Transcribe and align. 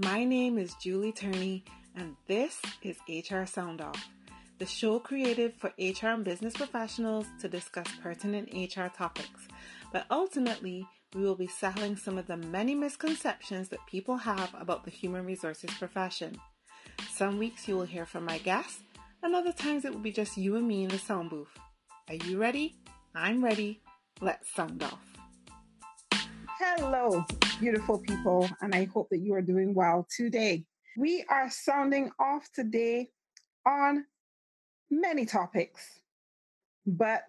My 0.00 0.22
name 0.22 0.58
is 0.58 0.74
Julie 0.74 1.10
Turney, 1.10 1.64
and 1.96 2.14
this 2.28 2.62
is 2.82 2.98
HR 3.08 3.46
Sound 3.46 3.80
Off, 3.80 4.08
the 4.60 4.64
show 4.64 5.00
created 5.00 5.54
for 5.58 5.72
HR 5.76 6.14
and 6.14 6.24
business 6.24 6.54
professionals 6.54 7.26
to 7.40 7.48
discuss 7.48 7.88
pertinent 8.00 8.48
HR 8.54 8.86
topics. 8.96 9.48
But 9.92 10.06
ultimately, 10.08 10.86
we 11.16 11.22
will 11.22 11.34
be 11.34 11.48
settling 11.48 11.96
some 11.96 12.16
of 12.16 12.28
the 12.28 12.36
many 12.36 12.76
misconceptions 12.76 13.70
that 13.70 13.84
people 13.88 14.16
have 14.18 14.54
about 14.56 14.84
the 14.84 14.92
human 14.92 15.26
resources 15.26 15.70
profession. 15.80 16.38
Some 17.10 17.36
weeks 17.36 17.66
you 17.66 17.76
will 17.76 17.82
hear 17.82 18.06
from 18.06 18.24
my 18.24 18.38
guests, 18.38 18.84
and 19.24 19.34
other 19.34 19.52
times 19.52 19.84
it 19.84 19.92
will 19.92 19.98
be 19.98 20.12
just 20.12 20.36
you 20.36 20.54
and 20.54 20.68
me 20.68 20.84
in 20.84 20.90
the 20.90 20.98
sound 20.98 21.30
booth. 21.30 21.58
Are 22.08 22.14
you 22.14 22.38
ready? 22.38 22.76
I'm 23.16 23.42
ready. 23.42 23.80
Let's 24.20 24.48
sound 24.54 24.80
off. 24.80 25.17
Hello, 26.80 27.24
beautiful 27.58 27.98
people, 27.98 28.48
and 28.60 28.72
I 28.72 28.84
hope 28.84 29.08
that 29.10 29.18
you 29.18 29.34
are 29.34 29.42
doing 29.42 29.74
well 29.74 30.06
today. 30.16 30.64
We 30.96 31.24
are 31.28 31.50
sounding 31.50 32.12
off 32.20 32.48
today 32.54 33.08
on 33.66 34.04
many 34.88 35.26
topics, 35.26 35.82
but 36.86 37.24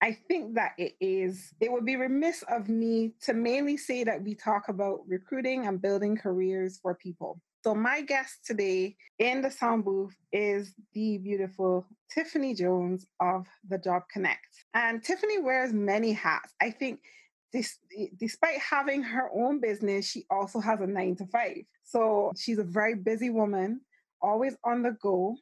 I 0.00 0.16
think 0.28 0.54
that 0.54 0.72
it 0.78 0.94
is, 0.98 1.52
it 1.60 1.70
would 1.70 1.84
be 1.84 1.96
remiss 1.96 2.42
of 2.48 2.70
me 2.70 3.12
to 3.24 3.34
mainly 3.34 3.76
say 3.76 4.02
that 4.02 4.22
we 4.22 4.34
talk 4.34 4.70
about 4.70 5.00
recruiting 5.06 5.66
and 5.66 5.82
building 5.82 6.16
careers 6.16 6.78
for 6.80 6.94
people. 6.94 7.42
So, 7.64 7.74
my 7.74 8.00
guest 8.00 8.46
today 8.46 8.96
in 9.18 9.42
the 9.42 9.50
sound 9.50 9.84
booth 9.84 10.16
is 10.32 10.74
the 10.94 11.18
beautiful 11.18 11.86
Tiffany 12.10 12.54
Jones 12.54 13.06
of 13.20 13.46
the 13.68 13.76
Job 13.76 14.04
Connect. 14.10 14.64
And 14.72 15.04
Tiffany 15.04 15.38
wears 15.38 15.74
many 15.74 16.12
hats. 16.12 16.54
I 16.62 16.70
think 16.70 17.00
this, 17.54 17.78
despite 18.18 18.58
having 18.58 19.02
her 19.02 19.30
own 19.32 19.60
business, 19.60 20.10
she 20.10 20.26
also 20.28 20.60
has 20.60 20.80
a 20.80 20.86
nine 20.86 21.16
to 21.16 21.26
five. 21.26 21.58
So, 21.84 22.32
she's 22.36 22.58
a 22.58 22.64
very 22.64 22.94
busy 22.96 23.30
woman, 23.30 23.80
always 24.20 24.56
on 24.64 24.82
the 24.82 24.96
go. 25.00 25.36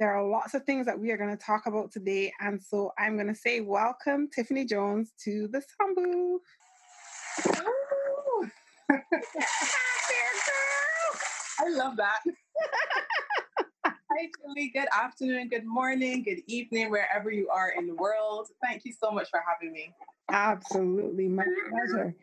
There 0.00 0.12
are 0.12 0.26
lots 0.26 0.54
of 0.54 0.64
things 0.64 0.86
that 0.86 0.98
we 0.98 1.10
are 1.12 1.18
going 1.18 1.36
to 1.36 1.44
talk 1.44 1.66
about 1.66 1.92
today. 1.92 2.32
And 2.40 2.60
so, 2.60 2.92
I'm 2.98 3.16
going 3.16 3.28
to 3.28 3.34
say, 3.34 3.60
welcome, 3.60 4.28
Tiffany 4.34 4.64
Jones, 4.64 5.12
to 5.24 5.46
the 5.48 5.62
booth. 5.94 6.42
I 11.60 11.68
love 11.70 11.96
that. 11.98 12.20
Hi, 13.84 14.30
Julie. 14.40 14.70
Good 14.72 14.88
afternoon, 14.98 15.48
good 15.48 15.66
morning, 15.66 16.22
good 16.22 16.40
evening, 16.46 16.90
wherever 16.90 17.30
you 17.30 17.50
are 17.50 17.74
in 17.76 17.86
the 17.86 17.94
world. 17.94 18.48
Thank 18.62 18.86
you 18.86 18.94
so 18.98 19.10
much 19.10 19.28
for 19.28 19.42
having 19.46 19.72
me. 19.72 19.92
Absolutely, 20.30 21.28
my 21.28 21.44
pleasure. 21.70 22.14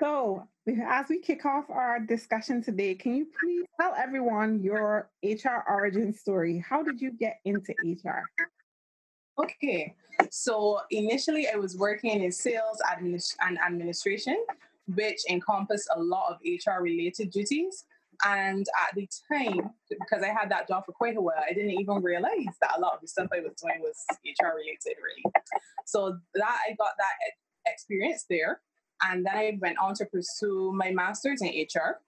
So, 0.00 0.46
as 0.86 1.08
we 1.08 1.18
kick 1.18 1.44
off 1.44 1.70
our 1.70 1.98
discussion 1.98 2.62
today, 2.62 2.94
can 2.94 3.14
you 3.14 3.26
please 3.40 3.66
tell 3.80 3.94
everyone 3.96 4.62
your 4.62 5.10
HR 5.24 5.64
origin 5.68 6.12
story? 6.12 6.58
How 6.58 6.82
did 6.82 7.00
you 7.00 7.10
get 7.10 7.40
into 7.44 7.72
HR? 7.82 8.28
Okay, 9.40 9.94
so 10.30 10.80
initially 10.90 11.48
I 11.48 11.56
was 11.56 11.76
working 11.76 12.22
in 12.22 12.32
sales 12.32 12.80
administ- 12.92 13.36
and 13.40 13.58
administration, 13.58 14.44
which 14.94 15.20
encompassed 15.30 15.88
a 15.94 16.00
lot 16.00 16.32
of 16.32 16.38
HR 16.44 16.82
related 16.82 17.30
duties. 17.30 17.84
And 18.24 18.66
at 18.82 18.94
the 18.96 19.08
time, 19.32 19.70
because 19.88 20.22
I 20.22 20.28
had 20.28 20.50
that 20.50 20.66
job 20.66 20.84
for 20.86 20.92
quite 20.92 21.16
a 21.16 21.20
while, 21.20 21.42
I 21.48 21.52
didn't 21.52 21.78
even 21.80 22.02
realize 22.02 22.56
that 22.60 22.76
a 22.76 22.80
lot 22.80 22.94
of 22.94 23.00
the 23.00 23.08
stuff 23.08 23.28
I 23.32 23.40
was 23.40 23.52
doing 23.62 23.80
was 23.80 24.04
HR 24.24 24.56
related, 24.56 24.96
really. 25.02 25.22
So 25.86 26.18
that 26.34 26.58
I 26.68 26.72
got 26.74 26.92
that 26.98 27.72
experience 27.72 28.24
there. 28.28 28.60
And 29.02 29.24
then 29.24 29.36
I 29.36 29.58
went 29.60 29.78
on 29.78 29.94
to 29.94 30.06
pursue 30.06 30.72
my 30.74 30.90
master's 30.90 31.42
in 31.42 31.48
HR. 31.48 32.00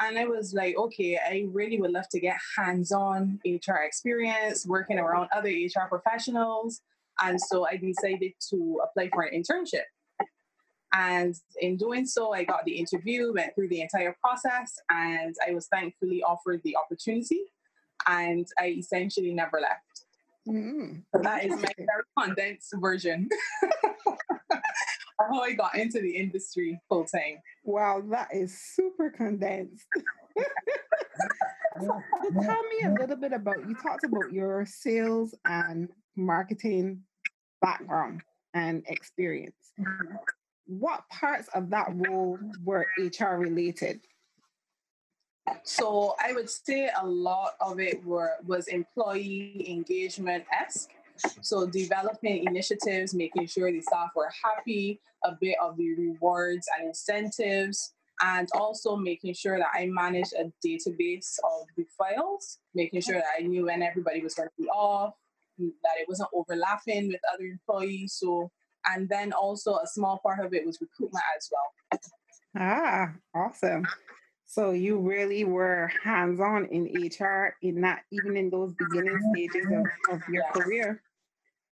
And 0.00 0.18
I 0.18 0.24
was 0.24 0.54
like, 0.54 0.76
okay, 0.78 1.18
I 1.18 1.46
really 1.50 1.80
would 1.80 1.90
love 1.90 2.08
to 2.12 2.20
get 2.20 2.38
hands 2.56 2.92
on 2.92 3.40
HR 3.44 3.82
experience, 3.84 4.64
working 4.66 4.98
around 4.98 5.28
other 5.34 5.50
HR 5.50 5.88
professionals. 5.88 6.80
And 7.20 7.38
so 7.40 7.66
I 7.66 7.76
decided 7.76 8.32
to 8.50 8.80
apply 8.84 9.10
for 9.12 9.22
an 9.22 9.42
internship. 9.42 9.82
And 10.92 11.34
in 11.60 11.76
doing 11.76 12.06
so, 12.06 12.32
I 12.32 12.44
got 12.44 12.64
the 12.64 12.78
interview, 12.78 13.32
went 13.32 13.54
through 13.54 13.68
the 13.68 13.82
entire 13.82 14.16
process, 14.22 14.74
and 14.90 15.34
I 15.46 15.52
was 15.52 15.66
thankfully 15.66 16.22
offered 16.22 16.60
the 16.64 16.76
opportunity. 16.76 17.42
And 18.06 18.46
I 18.58 18.68
essentially 18.78 19.34
never 19.34 19.60
left. 19.60 20.06
Mm-hmm. 20.48 21.00
So 21.14 21.22
that 21.22 21.44
is 21.44 21.50
my 21.50 21.72
very 21.76 22.26
condensed 22.26 22.72
version 22.76 23.28
of 24.06 25.26
how 25.30 25.42
I 25.42 25.52
got 25.52 25.74
into 25.74 26.00
the 26.00 26.16
industry 26.16 26.80
full 26.88 27.04
time. 27.04 27.42
Wow, 27.64 28.02
that 28.10 28.28
is 28.32 28.58
super 28.58 29.10
condensed. 29.10 29.86
so, 31.80 32.00
tell 32.40 32.62
me 32.62 32.86
a 32.86 32.94
little 32.98 33.16
bit 33.16 33.32
about 33.32 33.56
you 33.68 33.74
talked 33.74 34.04
about 34.04 34.32
your 34.32 34.64
sales 34.64 35.34
and 35.44 35.88
marketing 36.16 37.02
background 37.60 38.22
and 38.54 38.84
experience. 38.86 39.72
What 40.68 41.08
parts 41.08 41.48
of 41.54 41.70
that 41.70 41.88
role 41.90 42.38
were 42.62 42.86
HR 42.98 43.36
related? 43.36 44.00
So 45.64 46.14
I 46.22 46.34
would 46.34 46.50
say 46.50 46.90
a 47.00 47.06
lot 47.06 47.52
of 47.60 47.80
it 47.80 48.04
were 48.04 48.32
was 48.46 48.68
employee 48.68 49.64
engagement 49.66 50.44
esque. 50.52 50.90
So 51.40 51.66
developing 51.66 52.44
initiatives, 52.44 53.14
making 53.14 53.46
sure 53.46 53.72
the 53.72 53.80
staff 53.80 54.10
were 54.14 54.30
happy, 54.44 55.00
a 55.24 55.32
bit 55.40 55.56
of 55.62 55.78
the 55.78 55.94
rewards 55.94 56.68
and 56.78 56.88
incentives, 56.88 57.94
and 58.20 58.46
also 58.54 58.94
making 58.94 59.34
sure 59.34 59.58
that 59.58 59.70
I 59.72 59.86
managed 59.86 60.34
a 60.34 60.52
database 60.64 61.38
of 61.44 61.66
the 61.78 61.86
files, 61.96 62.58
making 62.74 63.00
sure 63.00 63.14
that 63.14 63.24
I 63.38 63.42
knew 63.42 63.64
when 63.64 63.82
everybody 63.82 64.22
was 64.22 64.34
going 64.34 64.48
to 64.50 64.62
be 64.62 64.68
off, 64.68 65.14
that 65.58 65.96
it 65.98 66.08
wasn't 66.08 66.28
overlapping 66.34 67.08
with 67.08 67.20
other 67.32 67.44
employees. 67.44 68.12
So 68.12 68.50
and 68.86 69.08
then 69.08 69.32
also 69.32 69.76
a 69.76 69.86
small 69.86 70.18
part 70.18 70.44
of 70.44 70.54
it 70.54 70.66
was 70.66 70.78
recruitment 70.80 71.24
as 71.36 71.48
well. 71.50 72.00
Ah, 72.56 73.12
awesome. 73.34 73.86
So 74.46 74.70
you 74.70 74.98
really 74.98 75.44
were 75.44 75.92
hands-on 76.02 76.66
in 76.66 76.84
HR 76.84 77.54
in 77.62 77.82
that 77.82 78.02
even 78.10 78.36
in 78.36 78.48
those 78.48 78.72
beginning 78.74 79.20
stages 79.32 79.66
of, 79.66 80.14
of 80.14 80.22
your 80.28 80.44
yes. 80.44 80.52
career. 80.52 81.02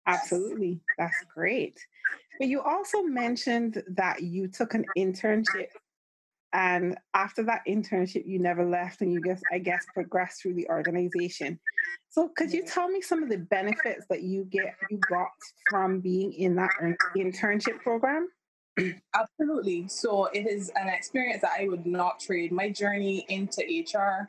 Absolutely. 0.07 0.81
That's 0.99 1.25
great. 1.35 1.81
But 2.39 2.49
you 2.49 2.61
also 2.61 3.03
mentioned 3.03 3.83
that 3.89 4.23
you 4.23 4.47
took 4.49 4.75
an 4.75 4.85
internship 4.97 5.69
and 6.53 6.97
after 7.15 7.43
that 7.43 7.63
internship 7.69 8.27
you 8.27 8.39
never 8.39 8.65
left 8.65 9.01
and 9.01 9.13
you 9.13 9.21
just 9.25 9.43
i 9.53 9.59
guess 9.59 9.85
progressed 9.95 10.43
through 10.43 10.55
the 10.55 10.69
organization. 10.69 11.59
So 12.09 12.31
could 12.37 12.53
you 12.53 12.65
tell 12.65 12.89
me 12.89 13.03
some 13.03 13.23
of 13.23 13.29
the 13.29 13.39
benefits 13.39 14.07
that 14.09 14.23
you 14.23 14.45
get 14.45 14.75
you 14.91 14.99
got 15.11 15.29
from 15.71 16.01
being 16.01 16.33
in 16.33 16.57
that 16.57 16.71
internship 17.17 17.81
program? 17.83 18.29
Absolutely. 19.15 19.89
So 19.89 20.27
it 20.27 20.47
is 20.47 20.71
an 20.77 20.89
experience 20.89 21.43
that 21.43 21.53
i 21.59 21.69
would 21.69 21.87
not 21.87 22.21
trade. 22.21 22.53
My 22.53 22.71
journey 22.71 23.27
into 23.29 23.63
hr 23.63 24.29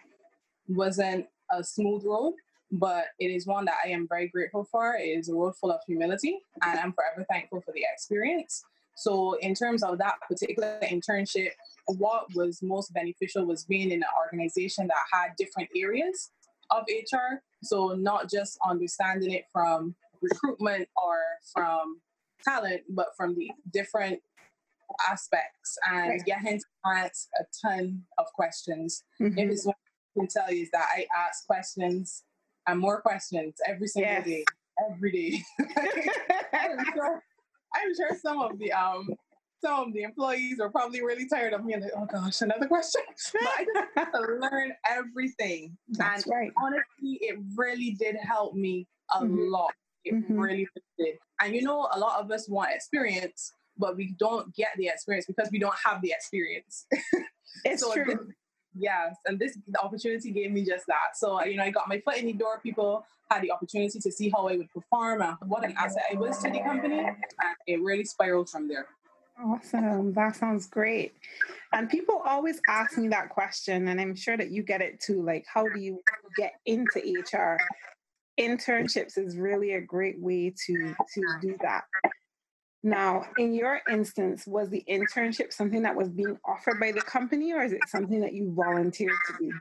wasn't 0.68 1.28
a 1.52 1.64
smooth 1.64 2.04
road 2.04 2.34
but 2.70 3.06
it 3.18 3.28
is 3.28 3.48
one 3.48 3.64
that 3.64 3.76
i 3.86 3.88
am 3.88 4.08
very 4.10 4.28
grateful 4.28 4.68
for. 4.70 4.96
It 4.96 5.06
is 5.06 5.30
a 5.30 5.34
road 5.34 5.56
full 5.56 5.72
of 5.72 5.80
humility 5.88 6.40
and 6.64 6.80
i'm 6.80 6.94
forever 6.94 7.26
thankful 7.30 7.62
for 7.62 7.72
the 7.74 7.86
experience. 7.94 8.64
So 8.96 9.34
in 9.36 9.54
terms 9.54 9.84
of 9.84 9.98
that 10.00 10.16
particular 10.28 10.80
internship 10.84 11.52
what 11.88 12.26
was 12.36 12.62
most 12.62 12.94
beneficial 12.94 13.46
was 13.46 13.66
being 13.66 13.92
in 13.92 14.04
an 14.04 14.10
organization 14.24 14.88
that 14.88 14.96
had 15.12 15.30
different 15.38 15.70
areas 15.76 16.32
of 16.72 16.84
HR. 16.90 17.42
So 17.64 17.94
not 17.94 18.30
just 18.30 18.58
understanding 18.68 19.32
it 19.32 19.46
from 19.52 19.96
recruitment 20.22 20.88
or 21.02 21.18
from 21.54 22.02
talent, 22.44 22.82
but 22.90 23.08
from 23.16 23.36
the 23.36 23.52
different 23.72 24.20
aspects 25.10 25.78
and 25.90 26.10
right. 26.10 26.26
getting 26.26 26.60
to 26.60 26.66
ask 26.86 27.28
a 27.40 27.44
ton 27.66 28.04
of 28.18 28.26
questions. 28.34 29.04
Mm-hmm. 29.22 29.38
If 29.38 29.52
it's 29.52 29.66
what 29.66 29.76
I 29.76 30.20
can 30.20 30.28
tell 30.28 30.52
you 30.54 30.64
is 30.64 30.72
that 30.72 30.88
I 30.96 31.06
ask 31.18 31.46
questions 31.46 32.24
and 32.68 32.80
more 32.80 33.02
questions 33.02 33.56
every 33.68 33.88
single 33.88 34.12
yes. 34.12 34.26
day, 34.26 34.46
every 34.90 35.12
day. 35.12 35.44
I'm, 36.54 36.86
sure, 36.94 37.24
I'm 37.76 37.96
sure 37.96 38.18
some 38.22 38.40
of 38.40 38.60
the 38.60 38.72
um 38.72 39.10
some 39.62 39.88
of 39.88 39.94
the 39.94 40.04
employees 40.04 40.60
are 40.60 40.70
probably 40.70 41.02
really 41.02 41.28
tired 41.28 41.54
of 41.54 41.66
me 41.66 41.74
and 41.74 41.84
like, 41.84 41.92
oh 41.96 42.06
gosh, 42.06 42.42
another 42.42 42.68
question. 42.68 43.02
I 43.36 43.66
just 43.98 44.12
to 44.14 44.22
learn 44.40 44.74
everything. 44.90 45.78
That's 45.90 46.26
and 46.26 46.34
right. 46.34 46.52
honestly, 46.62 47.20
it 47.22 47.40
really 47.56 47.92
did 47.92 48.16
help 48.16 48.54
me 48.54 48.88
a 49.16 49.22
mm-hmm. 49.22 49.52
lot. 49.52 49.74
It 50.06 50.14
mm-hmm. 50.14 50.40
really 50.40 50.68
did. 50.98 51.16
And 51.42 51.56
you 51.56 51.64
know, 51.64 51.90
a 51.94 52.00
lot 52.00 52.20
of 52.20 52.32
us 52.32 52.48
want 52.48 52.72
experience, 52.74 53.54
but 53.78 53.96
we 53.96 54.16
don't 54.20 54.54
get 54.56 54.70
the 54.78 54.88
experience 54.88 55.26
because 55.26 55.50
we 55.52 55.60
don't 55.60 55.76
have 55.84 56.02
the 56.02 56.12
experience. 56.12 56.86
it's 57.66 57.82
so 57.82 57.94
true. 57.94 58.06
This, 58.06 58.36
yes, 58.76 59.16
and 59.26 59.40
this 59.40 59.58
the 59.68 59.82
opportunity 59.82 60.32
gave 60.32 60.52
me 60.52 60.64
just 60.66 60.86
that. 60.88 61.16
So 61.16 61.44
you 61.44 61.58
know, 61.58 61.64
I 61.64 61.72
got 61.72 61.88
my 61.88 62.00
foot 62.00 62.18
in 62.18 62.26
the 62.26 62.34
door. 62.34 62.60
People 62.62 63.06
had 63.30 63.42
the 63.42 63.52
opportunity 63.52 64.00
to 64.00 64.12
see 64.12 64.30
how 64.30 64.48
I 64.48 64.56
would 64.58 64.72
perform 64.72 65.22
and 65.22 65.36
what 65.48 65.66
an 65.66 65.74
asset 65.78 66.04
I 66.12 66.16
was 66.16 66.38
to 66.44 66.50
the 66.50 66.60
company, 66.60 67.00
and 67.00 67.16
it 67.66 67.82
really 67.82 68.06
spiraled 68.06 68.50
from 68.50 68.68
there. 68.68 68.88
Awesome. 69.40 70.14
That 70.14 70.36
sounds 70.36 70.68
great. 70.68 71.14
And 71.72 71.90
people 71.90 72.22
always 72.26 72.60
ask 72.68 72.98
me 72.98 73.08
that 73.10 73.30
question, 73.30 73.88
and 73.88 74.02
I'm 74.02 74.16
sure 74.16 74.36
that 74.36 74.52
you 74.52 74.64
get 74.64 74.82
it 74.82 75.00
too. 75.00 75.22
Like, 75.22 75.46
how 75.52 75.68
do 75.68 75.80
you 75.80 76.02
get 76.36 76.54
into 76.66 77.00
HR? 77.00 77.58
Internships 78.40 79.18
is 79.18 79.38
really 79.38 79.74
a 79.74 79.82
great 79.82 80.20
way 80.20 80.54
to 80.66 80.96
to 81.14 81.22
do 81.42 81.58
that. 81.62 81.84
Now, 82.84 83.26
in 83.38 83.54
your 83.54 83.82
instance, 83.90 84.46
was 84.48 84.70
the 84.70 84.84
internship 84.88 85.52
something 85.52 85.82
that 85.82 85.96
was 85.96 86.10
being 86.10 86.38
offered 86.46 86.80
by 86.80 86.92
the 86.92 87.02
company, 87.02 87.52
or 87.52 87.64
is 87.64 87.74
it 87.74 87.82
something 87.88 88.22
that 88.22 88.34
you 88.34 88.54
volunteered 88.56 89.18
to 89.28 89.34
do? 89.40 89.52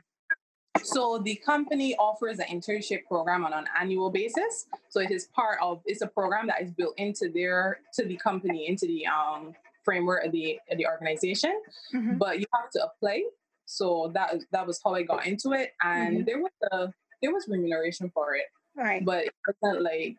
So 0.83 1.19
the 1.19 1.35
company 1.35 1.95
offers 1.95 2.39
an 2.39 2.45
internship 2.45 3.05
program 3.07 3.45
on 3.45 3.53
an 3.53 3.65
annual 3.79 4.09
basis. 4.09 4.67
So 4.89 4.99
it 4.99 5.11
is 5.11 5.27
part 5.35 5.59
of 5.61 5.81
it's 5.85 6.01
a 6.01 6.07
program 6.07 6.47
that 6.47 6.61
is 6.61 6.71
built 6.71 6.93
into 6.97 7.29
their 7.29 7.79
to 7.93 8.05
the 8.05 8.17
company 8.17 8.67
into 8.67 8.85
the 8.85 9.05
um 9.07 9.53
framework 9.83 10.25
of 10.25 10.31
the 10.31 10.59
of 10.71 10.77
the 10.77 10.87
organization. 10.87 11.61
Mm-hmm. 11.93 12.17
But 12.17 12.39
you 12.39 12.45
have 12.53 12.69
to 12.71 12.83
apply. 12.83 13.23
So 13.65 14.11
that 14.13 14.35
that 14.51 14.65
was 14.65 14.79
how 14.83 14.93
I 14.93 15.03
got 15.03 15.27
into 15.27 15.51
it, 15.51 15.73
and 15.83 16.17
mm-hmm. 16.17 16.25
there 16.25 16.39
was 16.39 16.51
a 16.71 16.93
there 17.21 17.33
was 17.33 17.47
remuneration 17.47 18.09
for 18.13 18.35
it. 18.35 18.45
Right. 18.75 19.03
But 19.03 19.25
it 19.25 19.33
wasn't 19.61 19.83
like 19.83 20.17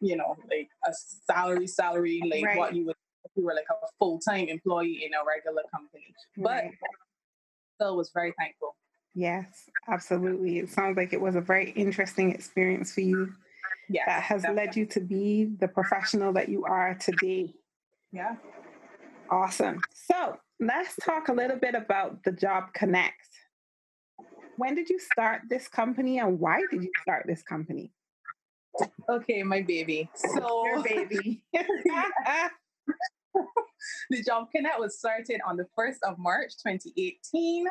you 0.00 0.16
know 0.16 0.36
like 0.50 0.68
a 0.86 0.92
salary 1.26 1.66
salary 1.66 2.20
like 2.30 2.44
right. 2.44 2.58
what 2.58 2.74
you 2.74 2.86
would 2.86 2.96
if 3.24 3.30
you 3.36 3.44
were 3.44 3.54
like 3.54 3.66
a 3.70 3.86
full 3.98 4.18
time 4.18 4.48
employee 4.48 5.04
in 5.06 5.12
a 5.14 5.24
regular 5.26 5.62
company. 5.72 6.14
Right. 6.36 6.72
But 6.80 6.88
still 7.76 7.96
was 7.96 8.10
very 8.12 8.32
thankful. 8.38 8.76
Yes, 9.14 9.70
absolutely. 9.88 10.58
It 10.58 10.70
sounds 10.70 10.96
like 10.96 11.12
it 11.12 11.20
was 11.20 11.36
a 11.36 11.40
very 11.40 11.70
interesting 11.70 12.32
experience 12.32 12.92
for 12.92 13.00
you. 13.00 13.32
Yes, 13.88 14.06
that 14.06 14.22
has 14.22 14.42
definitely. 14.42 14.66
led 14.66 14.76
you 14.76 14.86
to 14.86 15.00
be 15.00 15.44
the 15.60 15.68
professional 15.68 16.32
that 16.32 16.48
you 16.48 16.64
are 16.64 16.94
today. 16.94 17.54
Yeah. 18.12 18.36
Awesome. 19.30 19.80
So 19.92 20.38
let's 20.60 20.96
talk 20.96 21.28
a 21.28 21.32
little 21.32 21.58
bit 21.58 21.74
about 21.74 22.22
the 22.24 22.32
Job 22.32 22.72
Connect. 22.74 23.28
When 24.56 24.74
did 24.74 24.88
you 24.88 24.98
start 24.98 25.42
this 25.48 25.68
company 25.68 26.18
and 26.18 26.38
why 26.38 26.60
did 26.70 26.82
you 26.82 26.90
start 27.02 27.24
this 27.26 27.42
company? 27.42 27.92
Okay, 29.08 29.42
my 29.42 29.62
baby. 29.62 30.10
So 30.14 30.66
your 30.66 30.82
baby. 30.82 31.42
the 31.52 32.50
Job 34.24 34.48
Connect 34.54 34.78
was 34.78 34.98
started 34.98 35.40
on 35.46 35.56
the 35.56 35.66
1st 35.78 35.98
of 36.04 36.18
March 36.18 36.52
2018. 36.62 37.66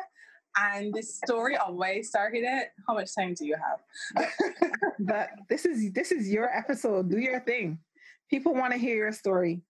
And 0.56 0.94
this 0.94 1.16
story 1.16 1.56
of 1.56 1.74
why 1.74 1.94
I 1.94 2.00
started 2.02 2.44
it, 2.44 2.68
how 2.86 2.94
much 2.94 3.14
time 3.14 3.34
do 3.34 3.44
you 3.44 3.56
have? 3.56 4.30
but 5.00 5.30
this 5.48 5.64
is 5.64 5.92
this 5.92 6.12
is 6.12 6.30
your 6.30 6.48
episode. 6.48 7.10
Do 7.10 7.18
your 7.18 7.40
thing. 7.40 7.78
People 8.30 8.54
want 8.54 8.72
to 8.72 8.78
hear 8.78 8.96
your 8.96 9.12
story. 9.12 9.62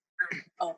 Oh, 0.60 0.76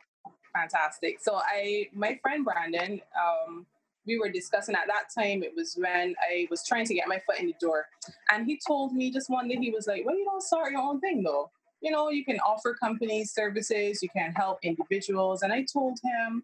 fantastic. 0.55 1.19
So 1.21 1.37
I 1.37 1.89
my 1.93 2.19
friend 2.23 2.45
Brandon, 2.45 3.01
um, 3.21 3.67
we 4.07 4.19
were 4.19 4.29
discussing 4.29 4.75
at 4.75 4.87
that 4.87 5.07
time, 5.17 5.43
it 5.43 5.53
was 5.57 5.75
when 5.77 6.15
I 6.31 6.47
was 6.51 6.65
trying 6.65 6.87
to 6.87 6.95
get 6.95 7.09
my 7.09 7.21
foot 7.27 7.41
in 7.41 7.47
the 7.47 7.55
door. 7.61 7.87
And 8.31 8.47
he 8.47 8.61
told 8.65 8.93
me 8.93 9.11
just 9.11 9.29
one 9.29 9.49
day, 9.49 9.57
he 9.57 9.71
was 9.71 9.87
like, 9.87 10.05
Well, 10.07 10.17
you 10.17 10.25
don't 10.25 10.43
start 10.43 10.71
your 10.71 10.81
own 10.81 11.01
thing 11.01 11.23
though. 11.23 11.51
You 11.83 11.91
know, 11.91 12.11
you 12.11 12.25
can 12.25 12.39
offer 12.41 12.75
companies 12.75 13.33
services, 13.33 14.03
you 14.03 14.09
can 14.09 14.33
help 14.33 14.59
individuals. 14.63 15.43
And 15.43 15.53
I 15.53 15.67
told 15.71 15.99
him, 16.03 16.43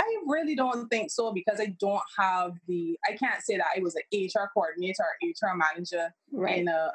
I 0.00 0.16
really 0.26 0.54
don't 0.54 0.88
think 0.88 1.10
so 1.10 1.32
because 1.32 1.60
I 1.60 1.76
don't 1.78 2.02
have 2.18 2.52
the, 2.66 2.98
I 3.08 3.16
can't 3.16 3.42
say 3.42 3.56
that 3.58 3.66
I 3.76 3.80
was 3.80 3.94
an 3.94 4.02
HR 4.12 4.50
coordinator 4.54 5.02
or 5.02 5.28
HR 5.28 5.56
manager 5.56 6.12
right. 6.32 6.58
in 6.58 6.68
a, 6.68 6.90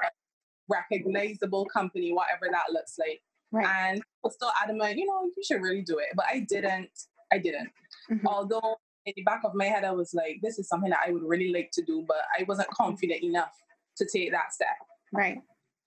recognizable 0.67 1.65
company, 1.65 2.11
whatever 2.11 2.47
that 2.51 2.73
looks 2.73 2.95
like. 2.97 3.21
Right. 3.51 3.67
And 3.67 4.01
was 4.23 4.33
still 4.33 4.51
adamant, 4.63 4.97
you 4.97 5.05
know, 5.05 5.25
you 5.25 5.43
should 5.43 5.61
really 5.61 5.83
do 5.83 5.99
it. 5.99 6.07
But 6.15 6.25
I 6.27 6.39
didn't, 6.49 6.89
I 7.31 7.37
didn't. 7.37 7.69
Mm-hmm. 8.11 8.27
Although 8.27 8.77
in 9.05 9.13
the 9.15 9.23
back 9.23 9.41
of 9.45 9.53
my 9.53 9.65
head, 9.65 9.83
I 9.83 9.91
was 9.91 10.13
like, 10.13 10.39
this 10.41 10.57
is 10.57 10.67
something 10.67 10.89
that 10.89 11.01
I 11.05 11.11
would 11.11 11.23
really 11.23 11.53
like 11.53 11.69
to 11.73 11.83
do, 11.83 12.03
but 12.07 12.17
I 12.37 12.43
wasn't 12.47 12.69
confident 12.69 13.23
enough 13.23 13.53
to 13.97 14.07
take 14.11 14.31
that 14.31 14.53
step. 14.53 14.75
Right. 15.13 15.37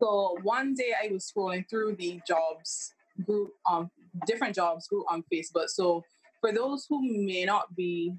So 0.00 0.38
one 0.42 0.74
day 0.74 0.92
I 1.02 1.12
was 1.12 1.30
scrolling 1.30 1.68
through 1.68 1.96
the 1.96 2.20
jobs 2.26 2.94
group 3.26 3.50
on 3.66 3.90
different 4.26 4.54
jobs 4.54 4.86
group 4.86 5.04
on 5.10 5.24
Facebook. 5.32 5.68
So 5.68 6.04
for 6.40 6.52
those 6.52 6.86
who 6.88 7.00
may 7.02 7.44
not 7.44 7.74
be 7.74 8.14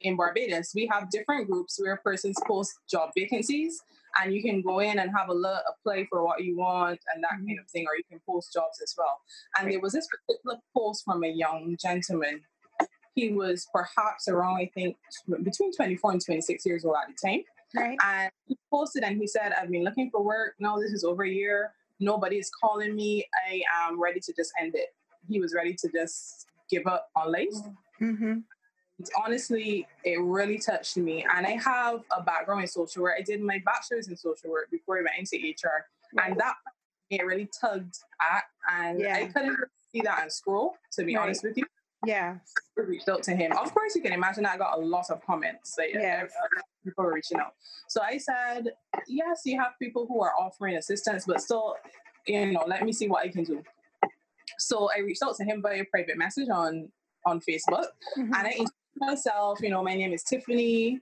in 0.00 0.16
Barbados, 0.16 0.72
we 0.74 0.86
have 0.86 1.10
different 1.10 1.48
groups 1.48 1.78
where 1.80 1.96
persons 1.96 2.36
post 2.46 2.72
job 2.90 3.10
vacancies 3.16 3.82
and 4.20 4.34
you 4.34 4.42
can 4.42 4.62
go 4.62 4.80
in 4.80 4.98
and 4.98 5.10
have 5.16 5.28
a 5.28 5.34
look, 5.34 5.62
apply 5.68 6.06
for 6.08 6.24
what 6.24 6.42
you 6.42 6.56
want 6.56 6.98
and 7.14 7.22
that 7.22 7.32
mm-hmm. 7.34 7.46
kind 7.46 7.60
of 7.60 7.68
thing, 7.70 7.86
or 7.86 7.96
you 7.96 8.04
can 8.08 8.20
post 8.26 8.52
jobs 8.52 8.80
as 8.82 8.94
well. 8.96 9.20
And 9.56 9.66
right. 9.66 9.72
there 9.72 9.80
was 9.80 9.92
this 9.92 10.08
particular 10.08 10.56
post 10.76 11.04
from 11.04 11.24
a 11.24 11.28
young 11.28 11.76
gentleman. 11.80 12.40
He 13.14 13.32
was 13.32 13.66
perhaps 13.72 14.28
around, 14.28 14.56
I 14.56 14.70
think, 14.74 14.96
between 15.42 15.72
24 15.72 16.12
and 16.12 16.24
26 16.24 16.66
years 16.66 16.84
old 16.84 16.96
at 16.96 17.14
the 17.14 17.28
time. 17.28 17.42
Right. 17.74 17.98
And 18.04 18.30
he 18.46 18.58
posted 18.70 19.04
and 19.04 19.20
he 19.20 19.26
said, 19.26 19.52
I've 19.52 19.70
been 19.70 19.84
looking 19.84 20.10
for 20.10 20.22
work. 20.22 20.54
No, 20.58 20.80
this 20.80 20.92
is 20.92 21.04
over 21.04 21.24
a 21.24 21.30
year. 21.30 21.72
Nobody 21.98 22.36
is 22.36 22.50
calling 22.50 22.94
me. 22.96 23.28
I 23.48 23.62
am 23.82 24.00
ready 24.00 24.20
to 24.20 24.32
just 24.32 24.52
end 24.60 24.74
it. 24.74 24.94
He 25.28 25.40
was 25.40 25.54
ready 25.54 25.74
to 25.74 25.88
just 25.92 26.46
give 26.70 26.86
up 26.86 27.08
on 27.16 27.32
life. 27.32 27.48
Mm-hmm. 28.00 28.38
Honestly, 29.24 29.86
it 30.04 30.20
really 30.20 30.58
touched 30.58 30.96
me. 30.96 31.26
And 31.34 31.46
I 31.46 31.52
have 31.52 32.00
a 32.16 32.22
background 32.22 32.62
in 32.62 32.68
social 32.68 33.02
work. 33.02 33.14
I 33.18 33.22
did 33.22 33.40
my 33.40 33.60
bachelor's 33.64 34.08
in 34.08 34.16
social 34.16 34.50
work 34.50 34.70
before 34.70 34.98
I 34.98 35.02
went 35.02 35.18
into 35.18 35.36
HR. 35.48 35.86
And 36.22 36.38
that 36.38 36.54
it 37.08 37.24
really 37.24 37.48
tugged 37.60 37.96
at. 38.20 38.44
And 38.70 39.00
yeah. 39.00 39.16
I 39.16 39.26
couldn't 39.26 39.56
see 39.92 40.00
that 40.02 40.24
in 40.24 40.30
school, 40.30 40.76
to 40.92 41.04
be 41.04 41.16
right. 41.16 41.22
honest 41.22 41.42
with 41.42 41.56
you. 41.56 41.64
Yeah. 42.06 42.36
I 42.78 42.80
reached 42.82 43.08
out 43.08 43.22
to 43.24 43.34
him. 43.34 43.52
Of 43.52 43.74
course, 43.74 43.94
you 43.94 44.02
can 44.02 44.12
imagine 44.12 44.46
I 44.46 44.56
got 44.56 44.78
a 44.78 44.80
lot 44.80 45.10
of 45.10 45.24
comments. 45.24 45.76
Like, 45.76 45.94
yeah. 45.94 46.24
People 46.84 47.04
were 47.04 47.12
reaching 47.12 47.38
out. 47.38 47.54
So 47.88 48.00
I 48.02 48.16
said, 48.16 48.72
yes, 49.06 49.42
you 49.44 49.58
have 49.58 49.72
people 49.78 50.06
who 50.06 50.22
are 50.22 50.32
offering 50.38 50.76
assistance, 50.76 51.24
but 51.26 51.40
still, 51.42 51.76
you 52.26 52.52
know, 52.52 52.64
let 52.66 52.84
me 52.84 52.92
see 52.92 53.08
what 53.08 53.24
I 53.24 53.28
can 53.28 53.44
do. 53.44 53.62
So 54.60 54.90
I 54.94 55.00
reached 55.00 55.22
out 55.22 55.36
to 55.36 55.44
him 55.44 55.62
via 55.62 55.84
private 55.90 56.18
message 56.18 56.48
on 56.48 56.90
on 57.26 57.40
Facebook, 57.40 57.86
mm-hmm. 58.16 58.32
and 58.34 58.34
I 58.34 58.50
introduced 58.50 58.72
myself. 58.96 59.60
You 59.60 59.70
know, 59.70 59.82
my 59.82 59.94
name 59.94 60.12
is 60.12 60.22
Tiffany. 60.22 61.00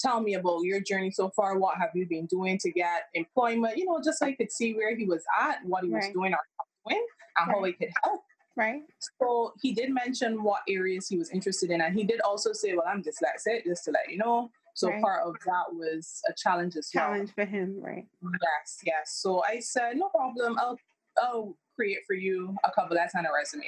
Tell 0.00 0.20
me 0.20 0.34
about 0.34 0.62
your 0.62 0.80
journey 0.80 1.10
so 1.10 1.30
far. 1.30 1.58
What 1.58 1.76
have 1.78 1.90
you 1.94 2.06
been 2.06 2.26
doing 2.26 2.58
to 2.58 2.70
get 2.70 3.04
employment? 3.14 3.76
You 3.76 3.86
know, 3.86 4.00
just 4.04 4.20
so 4.20 4.26
I 4.26 4.34
could 4.34 4.52
see 4.52 4.74
where 4.74 4.96
he 4.96 5.04
was 5.04 5.22
at, 5.40 5.64
what 5.64 5.84
he 5.84 5.90
was 5.90 6.06
doing 6.12 6.32
or 6.32 6.40
doing, 6.86 7.04
and 7.38 7.48
right. 7.48 7.54
how 7.54 7.64
I 7.64 7.72
could 7.72 7.90
help. 8.04 8.22
Right. 8.56 8.82
So 9.20 9.52
he 9.62 9.72
did 9.72 9.90
mention 9.90 10.42
what 10.42 10.62
areas 10.68 11.08
he 11.08 11.16
was 11.16 11.30
interested 11.30 11.70
in, 11.70 11.80
and 11.80 11.94
he 11.94 12.04
did 12.04 12.20
also 12.20 12.52
say, 12.52 12.74
"Well, 12.74 12.86
I'm 12.86 13.02
dyslexic," 13.02 13.64
just 13.64 13.84
to 13.84 13.90
let 13.90 14.10
you 14.10 14.18
know. 14.18 14.50
So 14.74 14.88
right. 14.88 15.02
part 15.02 15.22
of 15.26 15.34
that 15.46 15.74
was 15.74 16.22
a 16.28 16.32
challenge 16.32 16.76
as 16.76 16.90
well. 16.94 17.06
Challenge 17.06 17.30
for 17.34 17.44
him, 17.44 17.76
right? 17.80 18.06
Yes, 18.22 18.78
yes. 18.84 19.12
So 19.16 19.42
I 19.44 19.60
said, 19.60 19.96
no 19.96 20.08
problem. 20.08 20.58
I'll 20.58 20.78
I'll 21.18 21.56
create 21.80 22.00
for 22.06 22.12
you 22.12 22.54
a 22.64 22.70
cover 22.70 22.94
letter 22.94 23.12
and 23.14 23.26
a 23.26 23.30
resume. 23.34 23.64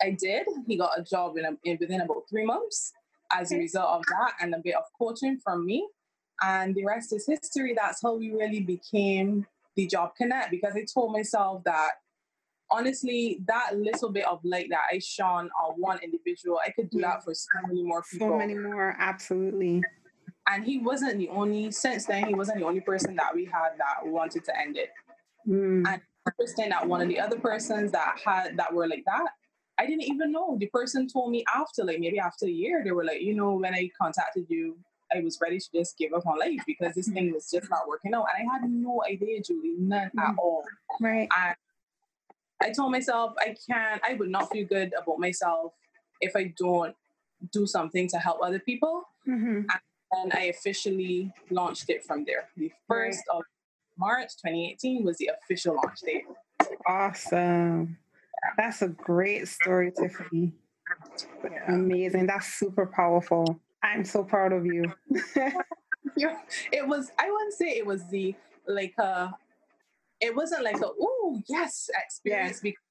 I 0.00 0.16
did. 0.18 0.46
He 0.68 0.76
got 0.76 0.96
a 0.96 1.02
job 1.02 1.36
in, 1.36 1.44
a, 1.44 1.56
in 1.64 1.76
within 1.80 2.00
about 2.00 2.22
three 2.30 2.44
months 2.44 2.92
as 3.36 3.50
a 3.50 3.56
result 3.56 3.88
of 3.98 4.02
that 4.06 4.34
and 4.40 4.54
a 4.54 4.58
bit 4.58 4.76
of 4.76 4.84
coaching 4.96 5.38
from 5.42 5.66
me. 5.66 5.88
And 6.40 6.74
the 6.74 6.84
rest 6.84 7.12
is 7.12 7.26
history. 7.26 7.74
That's 7.76 8.00
how 8.02 8.14
we 8.16 8.30
really 8.30 8.60
became 8.60 9.46
the 9.74 9.86
Job 9.86 10.10
Connect 10.16 10.50
because 10.50 10.74
I 10.76 10.84
told 10.92 11.12
myself 11.12 11.64
that 11.64 11.92
honestly, 12.70 13.40
that 13.46 13.76
little 13.76 14.10
bit 14.10 14.26
of 14.26 14.40
light 14.44 14.68
that 14.70 14.82
I 14.90 14.98
shone 14.98 15.50
on 15.62 15.74
one 15.78 15.98
individual, 16.02 16.58
I 16.64 16.70
could 16.70 16.90
do 16.90 17.00
yeah. 17.00 17.08
that 17.08 17.24
for 17.24 17.34
so 17.34 17.48
many 17.66 17.82
more 17.82 18.02
people. 18.10 18.28
So 18.28 18.38
many 18.38 18.54
more, 18.54 18.96
absolutely. 18.98 19.82
And 20.48 20.64
he 20.64 20.78
wasn't 20.78 21.18
the 21.18 21.28
only, 21.28 21.70
since 21.70 22.06
then, 22.06 22.26
he 22.26 22.34
wasn't 22.34 22.58
the 22.58 22.64
only 22.64 22.80
person 22.80 23.14
that 23.16 23.34
we 23.34 23.44
had 23.44 23.70
that 23.78 24.06
wanted 24.10 24.44
to 24.46 24.58
end 24.58 24.76
it. 24.76 24.88
Mm. 25.46 25.86
And 25.86 26.00
understand 26.26 26.72
that 26.72 26.86
one 26.86 27.00
of 27.00 27.08
the 27.08 27.20
other 27.20 27.38
persons 27.38 27.92
that 27.92 28.18
had 28.24 28.56
that 28.56 28.72
were 28.72 28.86
like 28.86 29.04
that, 29.06 29.30
I 29.78 29.86
didn't 29.86 30.02
even 30.02 30.32
know. 30.32 30.56
The 30.58 30.66
person 30.66 31.08
told 31.08 31.32
me 31.32 31.44
after, 31.54 31.84
like 31.84 31.98
maybe 31.98 32.18
after 32.18 32.46
a 32.46 32.50
year, 32.50 32.82
they 32.84 32.92
were 32.92 33.04
like, 33.04 33.22
you 33.22 33.34
know, 33.34 33.54
when 33.54 33.74
I 33.74 33.90
contacted 34.00 34.46
you, 34.48 34.76
I 35.14 35.20
was 35.20 35.38
ready 35.40 35.58
to 35.58 35.68
just 35.74 35.98
give 35.98 36.12
up 36.12 36.26
on 36.26 36.38
life 36.38 36.62
because 36.66 36.94
this 36.94 37.08
thing 37.08 37.32
was 37.32 37.50
just 37.50 37.68
not 37.70 37.88
working 37.88 38.14
out. 38.14 38.26
And 38.36 38.48
I 38.48 38.52
had 38.52 38.70
no 38.70 39.02
idea, 39.08 39.42
Julie, 39.42 39.74
none 39.78 40.08
mm-hmm. 40.08 40.18
at 40.18 40.34
all. 40.38 40.64
Right. 41.00 41.28
And 41.36 41.56
I 42.62 42.70
told 42.70 42.92
myself 42.92 43.34
I 43.38 43.54
can't, 43.68 44.00
I 44.08 44.14
would 44.14 44.30
not 44.30 44.50
feel 44.50 44.66
good 44.66 44.92
about 45.00 45.18
myself 45.18 45.72
if 46.20 46.36
I 46.36 46.54
don't 46.56 46.94
do 47.52 47.66
something 47.66 48.08
to 48.08 48.18
help 48.18 48.38
other 48.42 48.60
people. 48.60 49.02
Mm-hmm. 49.28 49.62
And 50.12 50.32
I 50.34 50.44
officially 50.44 51.32
launched 51.50 51.88
it 51.88 52.04
from 52.04 52.24
there. 52.24 52.48
The 52.56 52.70
first 52.86 53.22
right. 53.28 53.38
of 53.38 53.42
March 53.98 54.36
2018 54.36 55.04
was 55.04 55.18
the 55.18 55.30
official 55.42 55.76
launch 55.76 56.00
date. 56.04 56.24
Awesome. 56.86 57.96
That's 58.56 58.82
a 58.82 58.88
great 58.88 59.48
story, 59.48 59.92
Tiffany. 59.96 60.52
Yeah. 61.44 61.74
Amazing. 61.74 62.26
That's 62.26 62.54
super 62.54 62.86
powerful. 62.86 63.60
I'm 63.82 64.04
so 64.04 64.24
proud 64.24 64.52
of 64.52 64.66
you. 64.66 64.92
it 66.16 66.86
was, 66.86 67.10
I 67.18 67.30
wouldn't 67.30 67.54
say 67.54 67.70
it 67.70 67.86
was 67.86 68.08
the 68.10 68.34
like 68.68 68.94
uh 68.98 69.28
it 70.20 70.34
wasn't 70.36 70.62
like 70.62 70.76
a 70.76 70.86
oh 71.00 71.42
yes 71.48 71.90
experience 72.06 72.60
yeah. 72.62 72.70
because 72.70 72.82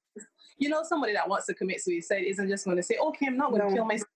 you 0.62 0.70
know, 0.70 0.84
somebody 0.84 1.14
that 1.14 1.28
wants 1.28 1.48
to 1.48 1.56
commit 1.56 1.82
suicide 1.82 2.24
isn't 2.24 2.48
just 2.48 2.66
going 2.66 2.78
to 2.78 2.84
say, 2.84 2.96
"Okay, 2.98 3.26
I'm 3.26 3.36
not 3.36 3.50
going 3.50 3.62
to 3.62 3.70
no. 3.70 3.74
kill 3.74 3.86
myself." 3.86 4.08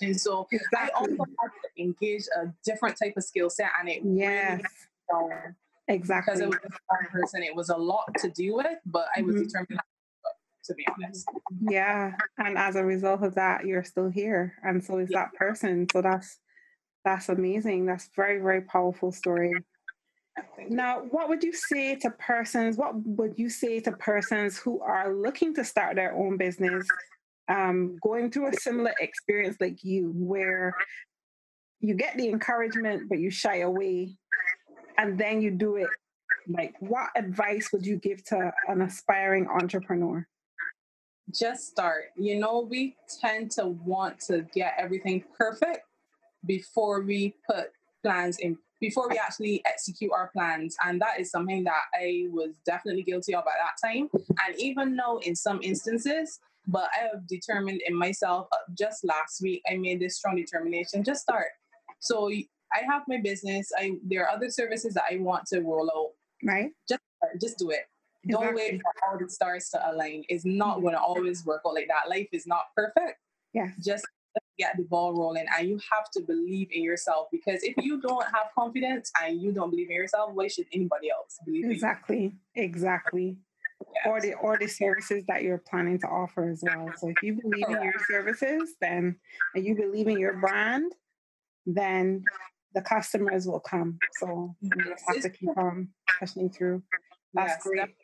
And 0.00 0.20
so 0.20 0.46
exactly. 0.50 0.90
I 0.92 0.98
also 0.98 1.12
have 1.12 1.52
to 1.52 1.82
engage 1.82 2.24
a 2.36 2.52
different 2.64 2.96
type 2.98 3.14
of 3.16 3.22
skill 3.22 3.48
set, 3.48 3.70
and 3.78 3.88
it 3.88 4.02
yes. 4.04 4.60
really 5.08 5.54
exactly 5.88 6.34
because 6.34 6.40
it 6.40 6.48
was 6.48 6.58
one 6.88 7.06
person. 7.10 7.42
It 7.42 7.54
was 7.54 7.68
a 7.70 7.76
lot 7.76 8.08
to 8.18 8.30
deal 8.30 8.56
with, 8.56 8.78
but 8.86 9.06
I 9.16 9.22
was 9.22 9.34
mm-hmm. 9.34 9.44
determined 9.44 9.80
to 10.68 10.74
be 10.74 10.86
honest. 11.02 11.26
Yeah, 11.68 12.12
and 12.38 12.56
as 12.56 12.76
a 12.76 12.84
result 12.84 13.22
of 13.22 13.34
that, 13.34 13.66
you're 13.66 13.84
still 13.84 14.08
here, 14.08 14.54
and 14.62 14.84
so 14.84 14.98
is 14.98 15.08
yeah. 15.10 15.20
that 15.20 15.34
person. 15.34 15.86
So 15.92 16.00
that's 16.00 16.38
that's 17.04 17.28
amazing. 17.28 17.86
That's 17.86 18.10
very 18.14 18.38
very 18.38 18.62
powerful 18.62 19.10
story. 19.10 19.52
Now, 20.68 21.00
what 21.10 21.28
would 21.28 21.42
you 21.42 21.52
say 21.52 21.96
to 21.96 22.10
persons? 22.10 22.76
What 22.76 22.94
would 22.94 23.34
you 23.36 23.48
say 23.50 23.80
to 23.80 23.92
persons 23.92 24.56
who 24.56 24.80
are 24.80 25.12
looking 25.12 25.52
to 25.54 25.64
start 25.64 25.96
their 25.96 26.14
own 26.14 26.36
business, 26.36 26.86
um, 27.48 27.96
going 28.02 28.30
through 28.30 28.48
a 28.48 28.52
similar 28.52 28.94
experience 29.00 29.56
like 29.60 29.82
you, 29.82 30.12
where 30.14 30.76
you 31.80 31.94
get 31.94 32.16
the 32.16 32.28
encouragement 32.28 33.08
but 33.08 33.18
you 33.18 33.30
shy 33.30 33.60
away, 33.60 34.16
and 34.98 35.18
then 35.18 35.40
you 35.40 35.50
do 35.50 35.76
it? 35.76 35.88
Like, 36.48 36.74
what 36.80 37.10
advice 37.16 37.70
would 37.72 37.86
you 37.86 37.96
give 37.96 38.24
to 38.24 38.52
an 38.68 38.82
aspiring 38.82 39.46
entrepreneur? 39.48 40.26
Just 41.32 41.68
start. 41.68 42.06
You 42.16 42.38
know, 42.38 42.66
we 42.68 42.96
tend 43.20 43.50
to 43.52 43.66
want 43.66 44.20
to 44.20 44.46
get 44.54 44.74
everything 44.78 45.24
perfect 45.36 45.80
before 46.46 47.02
we 47.02 47.34
put 47.48 47.70
plans 48.02 48.38
in 48.38 48.58
before 48.80 49.08
we 49.08 49.18
actually 49.18 49.60
execute 49.66 50.12
our 50.12 50.30
plans. 50.32 50.76
And 50.84 51.00
that 51.00 51.18
is 51.18 51.32
something 51.32 51.64
that 51.64 51.82
I 52.00 52.26
was 52.30 52.54
definitely 52.64 53.02
guilty 53.02 53.34
of 53.34 53.42
at 53.42 53.58
that 53.58 53.88
time. 53.88 54.08
And 54.46 54.56
even 54.56 54.94
though 54.94 55.18
in 55.18 55.34
some 55.34 55.58
instances, 55.64 56.38
but 56.68 56.88
I 56.96 57.08
have 57.12 57.26
determined 57.26 57.80
in 57.86 57.94
myself 57.94 58.46
uh, 58.52 58.58
just 58.78 59.04
last 59.04 59.42
week, 59.42 59.62
I 59.68 59.76
made 59.76 60.00
this 60.00 60.16
strong 60.16 60.36
determination 60.36 61.02
just 61.02 61.22
start. 61.22 61.48
So 61.98 62.30
I 62.72 62.82
have 62.90 63.02
my 63.08 63.18
business. 63.22 63.70
I 63.76 63.92
there 64.04 64.26
are 64.26 64.30
other 64.30 64.50
services 64.50 64.94
that 64.94 65.04
I 65.10 65.16
want 65.16 65.46
to 65.46 65.60
roll 65.60 65.90
out. 65.94 66.10
Right. 66.44 66.70
Just 66.88 67.00
just 67.40 67.58
do 67.58 67.70
it. 67.70 67.86
Exactly. 68.24 68.46
Don't 68.46 68.54
wait 68.56 68.80
for 68.80 69.10
all 69.10 69.18
the 69.18 69.28
stars 69.30 69.68
to 69.70 69.90
align. 69.90 70.24
It's 70.28 70.44
not 70.44 70.76
mm-hmm. 70.76 70.82
going 70.82 70.94
to 70.94 71.00
always 71.00 71.46
work 71.46 71.62
out 71.66 71.74
like 71.74 71.88
that. 71.88 72.10
Life 72.10 72.28
is 72.32 72.46
not 72.46 72.64
perfect. 72.76 73.18
Yeah. 73.54 73.68
Just 73.82 74.04
get 74.58 74.76
the 74.76 74.82
ball 74.84 75.14
rolling 75.14 75.46
and 75.56 75.68
you 75.68 75.78
have 75.92 76.10
to 76.12 76.20
believe 76.20 76.68
in 76.72 76.82
yourself 76.82 77.28
because 77.30 77.62
if 77.62 77.74
you 77.78 78.00
don't 78.00 78.24
have 78.24 78.48
confidence 78.56 79.10
and 79.22 79.40
you 79.40 79.52
don't 79.52 79.70
believe 79.70 79.88
in 79.88 79.96
yourself 79.96 80.30
why 80.34 80.48
should 80.48 80.66
anybody 80.72 81.10
else 81.10 81.38
believe 81.44 81.70
exactly 81.70 82.34
exactly 82.54 83.36
yes. 83.94 84.06
or 84.06 84.20
the 84.20 84.34
or 84.34 84.58
the 84.58 84.66
services 84.66 85.24
that 85.28 85.42
you're 85.42 85.62
planning 85.70 85.98
to 85.98 86.06
offer 86.06 86.50
as 86.50 86.62
well 86.62 86.90
so 86.96 87.08
if 87.08 87.22
you 87.22 87.38
believe 87.40 87.68
in 87.68 87.82
your 87.82 88.00
services 88.10 88.74
then 88.80 89.16
and 89.54 89.64
you 89.64 89.74
believe 89.74 90.08
in 90.08 90.18
your 90.18 90.34
brand 90.34 90.92
then 91.66 92.22
the 92.74 92.82
customers 92.82 93.46
will 93.46 93.60
come 93.60 93.98
so 94.18 94.54
you 94.60 94.70
just 94.84 95.04
have 95.06 95.22
to 95.22 95.30
keep 95.30 95.56
on 95.56 95.88
pushing 96.18 96.50
through 96.50 96.82
that's 97.34 97.52
yes, 97.52 97.62
great 97.62 97.94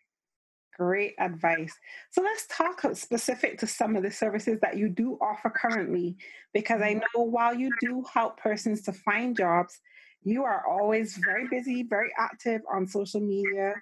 Great 0.77 1.15
advice. 1.21 1.73
So 2.11 2.21
let's 2.23 2.47
talk 2.49 2.83
specific 2.95 3.59
to 3.61 3.67
some 3.67 3.95
of 3.95 4.03
the 4.03 4.11
services 4.11 4.59
that 4.61 4.77
you 4.77 4.89
do 4.89 5.17
offer 5.21 5.49
currently, 5.49 6.17
because 6.53 6.83
I 6.83 6.95
know 6.95 7.23
while 7.23 7.55
you 7.55 7.71
do 7.81 8.05
help 8.13 8.39
persons 8.39 8.83
to 8.83 8.93
find 8.93 9.37
jobs, 9.37 9.79
you 10.25 10.43
are 10.43 10.65
always 10.69 11.17
very 11.25 11.47
busy, 11.49 11.85
very 11.85 12.11
active 12.19 12.63
on 12.73 12.89
social 12.89 13.21
media. 13.21 13.75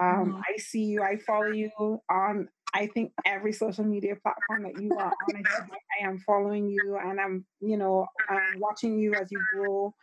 Um, 0.00 0.32
mm-hmm. 0.32 0.36
I 0.36 0.56
see 0.56 0.84
you, 0.84 1.02
I 1.02 1.18
follow 1.18 1.48
you 1.48 1.70
on 2.08 2.48
I 2.74 2.86
think 2.86 3.12
every 3.24 3.52
social 3.52 3.84
media 3.84 4.14
platform 4.16 4.62
that 4.62 4.80
you 4.80 4.92
are 4.96 5.12
on, 5.12 5.42
I 6.00 6.06
am 6.06 6.18
following 6.18 6.68
you 6.68 6.98
and 7.02 7.20
I'm, 7.20 7.44
you 7.60 7.76
know, 7.76 8.06
I'm 8.28 8.60
watching 8.60 8.98
you 8.98 9.14
as 9.14 9.30
you 9.30 9.42
grow. 9.52 9.94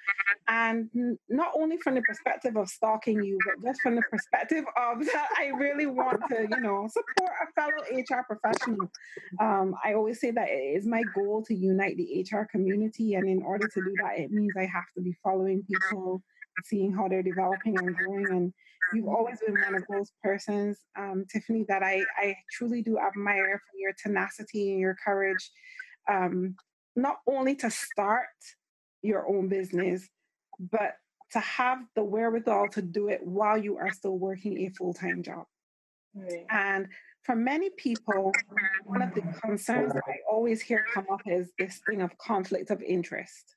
And 0.47 0.89
not 1.29 1.51
only 1.55 1.77
from 1.77 1.95
the 1.95 2.01
perspective 2.01 2.55
of 2.55 2.67
stalking 2.69 3.23
you, 3.23 3.37
but 3.45 3.69
just 3.69 3.81
from 3.81 3.95
the 3.95 4.01
perspective 4.09 4.65
of 4.75 4.99
that 5.05 5.29
I 5.37 5.47
really 5.47 5.85
want 5.85 6.21
to, 6.29 6.47
you 6.49 6.61
know, 6.61 6.87
support 6.89 7.31
a 7.43 7.51
fellow 7.53 7.83
HR 7.91 8.23
professional. 8.23 8.89
Um, 9.39 9.75
I 9.83 9.93
always 9.93 10.19
say 10.19 10.31
that 10.31 10.49
it 10.49 10.77
is 10.77 10.85
my 10.85 11.03
goal 11.15 11.43
to 11.47 11.55
unite 11.55 11.97
the 11.97 12.25
HR 12.29 12.45
community. 12.49 13.15
And 13.15 13.29
in 13.29 13.41
order 13.41 13.67
to 13.67 13.81
do 13.81 13.93
that, 14.03 14.19
it 14.19 14.31
means 14.31 14.53
I 14.57 14.65
have 14.65 14.85
to 14.95 15.01
be 15.01 15.15
following 15.23 15.63
people, 15.63 16.21
seeing 16.65 16.93
how 16.93 17.07
they're 17.07 17.23
developing 17.23 17.77
and 17.77 17.95
growing 17.95 18.27
and 18.29 18.53
you've 18.93 19.07
always 19.07 19.39
been 19.45 19.55
one 19.61 19.75
of 19.75 19.83
those 19.89 20.11
persons, 20.23 20.77
um, 20.97 21.25
Tiffany, 21.31 21.65
that 21.67 21.83
I, 21.83 22.03
I 22.17 22.35
truly 22.51 22.81
do 22.81 22.97
admire 22.97 23.61
for 23.69 23.77
your 23.77 23.93
tenacity 24.01 24.71
and 24.71 24.79
your 24.79 24.95
courage, 25.03 25.51
um, 26.09 26.55
not 26.95 27.17
only 27.27 27.55
to 27.57 27.69
start 27.69 28.27
your 29.01 29.27
own 29.27 29.47
business, 29.47 30.07
but 30.59 30.95
to 31.31 31.39
have 31.39 31.79
the 31.95 32.03
wherewithal 32.03 32.69
to 32.69 32.81
do 32.81 33.09
it 33.09 33.21
while 33.23 33.57
you 33.57 33.77
are 33.77 33.91
still 33.91 34.17
working 34.17 34.65
a 34.65 34.69
full 34.69 34.93
time 34.93 35.21
job. 35.21 35.45
Right. 36.15 36.45
And 36.49 36.87
for 37.23 37.35
many 37.35 37.69
people, 37.77 38.31
one 38.85 39.01
of 39.01 39.13
the 39.13 39.21
concerns 39.41 39.93
that 39.93 40.03
I 40.07 40.15
always 40.31 40.61
hear 40.61 40.85
come 40.93 41.05
up 41.11 41.21
is 41.25 41.51
this 41.59 41.81
thing 41.87 42.01
of 42.01 42.17
conflict 42.17 42.71
of 42.71 42.81
interest. 42.81 43.56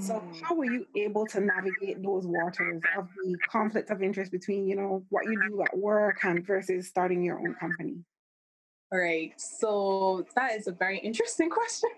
So, 0.00 0.14
mm. 0.14 0.42
how 0.42 0.54
were 0.54 0.64
you 0.64 0.86
able 0.96 1.26
to 1.26 1.40
navigate 1.40 2.02
those 2.02 2.26
waters 2.26 2.82
of 2.96 3.08
the 3.24 3.36
conflict 3.48 3.90
of 3.90 4.02
interest 4.02 4.32
between, 4.32 4.66
you 4.66 4.76
know, 4.76 5.04
what 5.10 5.24
you 5.26 5.38
do 5.48 5.62
at 5.62 5.76
work 5.76 6.24
and 6.24 6.46
versus 6.46 6.88
starting 6.88 7.22
your 7.22 7.38
own 7.38 7.54
company? 7.54 7.96
All 8.92 8.98
right. 8.98 9.32
So, 9.36 10.26
that 10.34 10.52
is 10.52 10.66
a 10.66 10.72
very 10.72 10.98
interesting 10.98 11.50
question. 11.60 11.90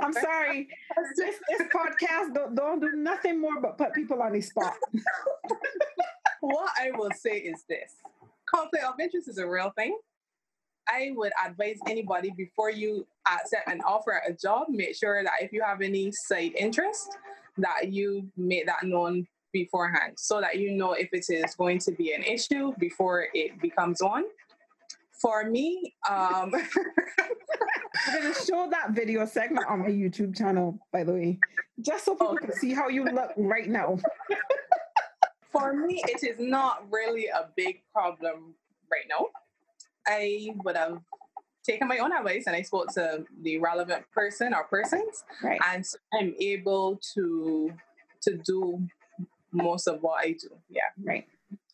I'm 0.00 0.12
sorry. 0.12 0.68
This, 1.16 1.34
this 1.48 1.68
podcast 1.68 2.34
don't, 2.34 2.54
don't 2.54 2.80
do 2.80 2.92
nothing 2.96 3.40
more 3.40 3.60
but 3.60 3.78
put 3.78 3.92
people 3.92 4.22
on 4.22 4.32
the 4.32 4.40
spot. 4.40 4.74
what 6.40 6.70
I 6.80 6.90
will 6.92 7.12
say 7.12 7.38
is 7.38 7.64
this 7.68 7.92
conflict 8.46 8.84
of 8.84 8.94
interest 9.00 9.28
is 9.28 9.38
a 9.38 9.46
real 9.46 9.70
thing. 9.76 9.98
I 10.88 11.12
would 11.14 11.32
advise 11.44 11.78
anybody 11.86 12.32
before 12.36 12.70
you 12.70 13.06
accept 13.26 13.68
an 13.68 13.80
offer 13.82 14.14
at 14.14 14.30
a 14.30 14.34
job, 14.34 14.68
make 14.70 14.96
sure 14.96 15.22
that 15.22 15.34
if 15.40 15.52
you 15.52 15.62
have 15.62 15.80
any 15.82 16.10
side 16.12 16.52
interest, 16.56 17.16
that 17.58 17.92
you 17.92 18.30
make 18.36 18.66
that 18.66 18.84
known 18.84 19.26
beforehand 19.52 20.14
so 20.16 20.40
that 20.40 20.58
you 20.58 20.72
know 20.72 20.92
if 20.92 21.08
it 21.12 21.24
is 21.28 21.54
going 21.54 21.78
to 21.80 21.92
be 21.92 22.12
an 22.12 22.22
issue 22.22 22.72
before 22.78 23.26
it 23.34 23.60
becomes 23.60 24.02
one. 24.02 24.24
For 25.20 25.44
me, 25.44 25.94
um, 26.08 26.52
I'm 26.54 28.12
going 28.12 28.32
to 28.32 28.40
show 28.40 28.68
that 28.70 28.90
video 28.90 29.26
segment 29.26 29.66
on 29.68 29.80
my 29.80 29.88
YouTube 29.88 30.36
channel, 30.36 30.78
by 30.92 31.02
the 31.02 31.12
way, 31.12 31.38
just 31.80 32.04
so 32.04 32.12
people 32.12 32.28
okay. 32.28 32.46
can 32.46 32.54
see 32.56 32.72
how 32.72 32.88
you 32.88 33.04
look 33.04 33.32
right 33.36 33.68
now. 33.68 33.98
For 35.50 35.72
me, 35.72 36.02
it 36.06 36.22
is 36.22 36.38
not 36.38 36.84
really 36.90 37.26
a 37.26 37.48
big 37.56 37.82
problem 37.92 38.54
right 38.92 39.06
now. 39.08 39.26
I 40.08 40.50
would 40.64 40.76
have 40.76 40.98
taken 41.64 41.86
my 41.86 41.98
own 41.98 42.12
advice 42.12 42.44
and 42.46 42.56
I 42.56 42.62
spoke 42.62 42.92
to 42.94 43.24
the 43.42 43.58
relevant 43.58 44.04
person 44.10 44.54
or 44.54 44.64
persons, 44.64 45.24
right. 45.42 45.60
and 45.68 45.84
so 45.84 45.98
I'm 46.18 46.34
able 46.40 47.00
to 47.14 47.72
to 48.22 48.36
do 48.38 48.82
most 49.52 49.86
of 49.86 50.02
what 50.02 50.24
I 50.24 50.32
do. 50.32 50.48
Yeah, 50.68 50.80
right. 51.04 51.26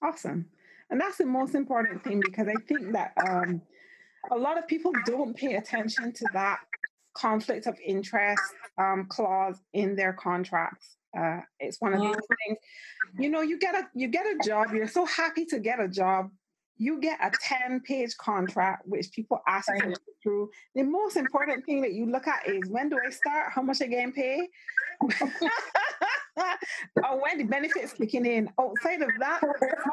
Awesome, 0.03 0.47
and 0.91 1.01
that's 1.01 1.19
the 1.19 1.27
most 1.27 1.55
important 1.55 2.03
thing 2.03 2.21
because 2.21 2.49
I 2.49 2.55
think 2.69 2.93
that 2.93 3.13
um, 3.29 3.63
a 4.31 4.37
lot 4.37 4.59
of 4.59 4.67
people 4.67 4.93
don't 5.07 5.37
pay 5.37 5.55
attention 5.55 6.13
to 6.13 6.27
that 6.33 6.59
conflict 7.15 7.67
of 7.67 7.77
interest 7.85 8.43
um, 8.79 9.07
clause 9.09 9.61
in 9.73 9.95
their 9.95 10.13
contracts. 10.13 10.97
Uh, 11.17 11.41
it's 11.61 11.81
one 11.81 11.95
of 11.95 12.01
those 12.01 12.17
mm-hmm. 12.17 12.49
things. 12.49 12.59
You 13.19 13.31
know, 13.31 13.41
you 13.41 13.59
get 13.59 13.77
a 13.77 13.89
you 13.95 14.09
get 14.09 14.27
a 14.27 14.37
job. 14.45 14.73
You're 14.75 14.89
so 14.89 15.07
happy 15.07 15.45
to 15.47 15.61
get 15.61 15.79
a 15.79 15.89
job 15.89 16.31
you 16.77 17.01
get 17.01 17.19
a 17.23 17.31
10 17.43 17.81
page 17.81 18.17
contract, 18.17 18.83
which 18.87 19.13
people 19.13 19.41
ask 19.47 19.69
you 19.73 19.93
to 19.93 20.01
through. 20.23 20.51
The 20.75 20.83
most 20.83 21.17
important 21.17 21.65
thing 21.65 21.83
that 21.83 21.93
you 21.93 22.07
look 22.07 22.27
at 22.27 22.49
is 22.49 22.69
when 22.69 22.89
do 22.89 22.99
I 23.05 23.11
start? 23.11 23.53
How 23.53 23.63
much 23.63 23.81
I 23.83 23.87
getting 23.87 24.13
paid? 24.13 24.49
or 27.05 27.21
when 27.21 27.39
the 27.39 27.45
benefits 27.45 27.93
kicking 27.93 28.27
in. 28.27 28.51
Outside 28.59 29.03
of 29.03 29.11
that, 29.21 29.41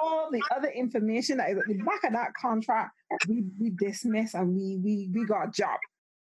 all 0.02 0.30
the 0.32 0.42
other 0.56 0.70
information 0.70 1.38
that 1.38 1.52
is 1.52 1.58
at 1.58 1.68
the 1.68 1.84
back 1.84 2.04
of 2.04 2.14
that 2.14 2.34
contract, 2.34 2.92
we, 3.28 3.44
we 3.60 3.72
dismiss 3.72 4.34
and 4.34 4.56
we 4.56 4.80
we 4.84 5.10
we 5.14 5.26
got 5.26 5.50
a 5.50 5.52
job. 5.52 5.78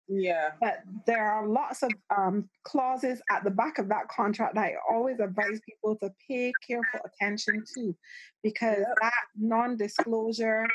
Yeah. 0.08 0.50
But 0.60 0.82
there 1.06 1.30
are 1.30 1.46
lots 1.46 1.82
of 1.82 1.90
um, 2.16 2.48
clauses 2.64 3.20
at 3.30 3.44
the 3.44 3.50
back 3.50 3.78
of 3.78 3.88
that 3.88 4.08
contract 4.08 4.54
that 4.54 4.64
I 4.64 4.74
always 4.88 5.18
advise 5.20 5.60
people 5.68 5.96
to 5.96 6.12
pay 6.28 6.52
careful 6.66 7.00
attention 7.04 7.64
to 7.74 7.94
because 8.42 8.84
that 9.00 9.12
non 9.36 9.76
disclosure, 9.76 10.66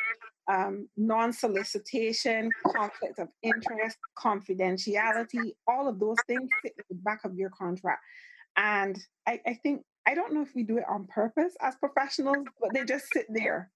um, 0.50 0.89
non 0.97 1.31
solicitation, 1.31 2.50
conflict 2.67 3.19
of 3.19 3.29
interest, 3.41 3.97
confidentiality, 4.17 5.53
all 5.67 5.88
of 5.88 6.00
those 6.00 6.17
things 6.27 6.50
sit 6.63 6.73
at 6.77 6.85
the 6.89 6.95
back 6.95 7.21
of 7.23 7.35
your 7.35 7.50
contract. 7.51 8.01
And 8.57 9.00
I, 9.25 9.39
I 9.47 9.53
think, 9.53 9.83
I 10.05 10.13
don't 10.13 10.33
know 10.33 10.41
if 10.41 10.53
we 10.55 10.63
do 10.63 10.77
it 10.77 10.83
on 10.89 11.07
purpose 11.07 11.55
as 11.61 11.75
professionals, 11.75 12.47
but 12.59 12.73
they 12.73 12.83
just 12.83 13.05
sit 13.13 13.27
there. 13.29 13.71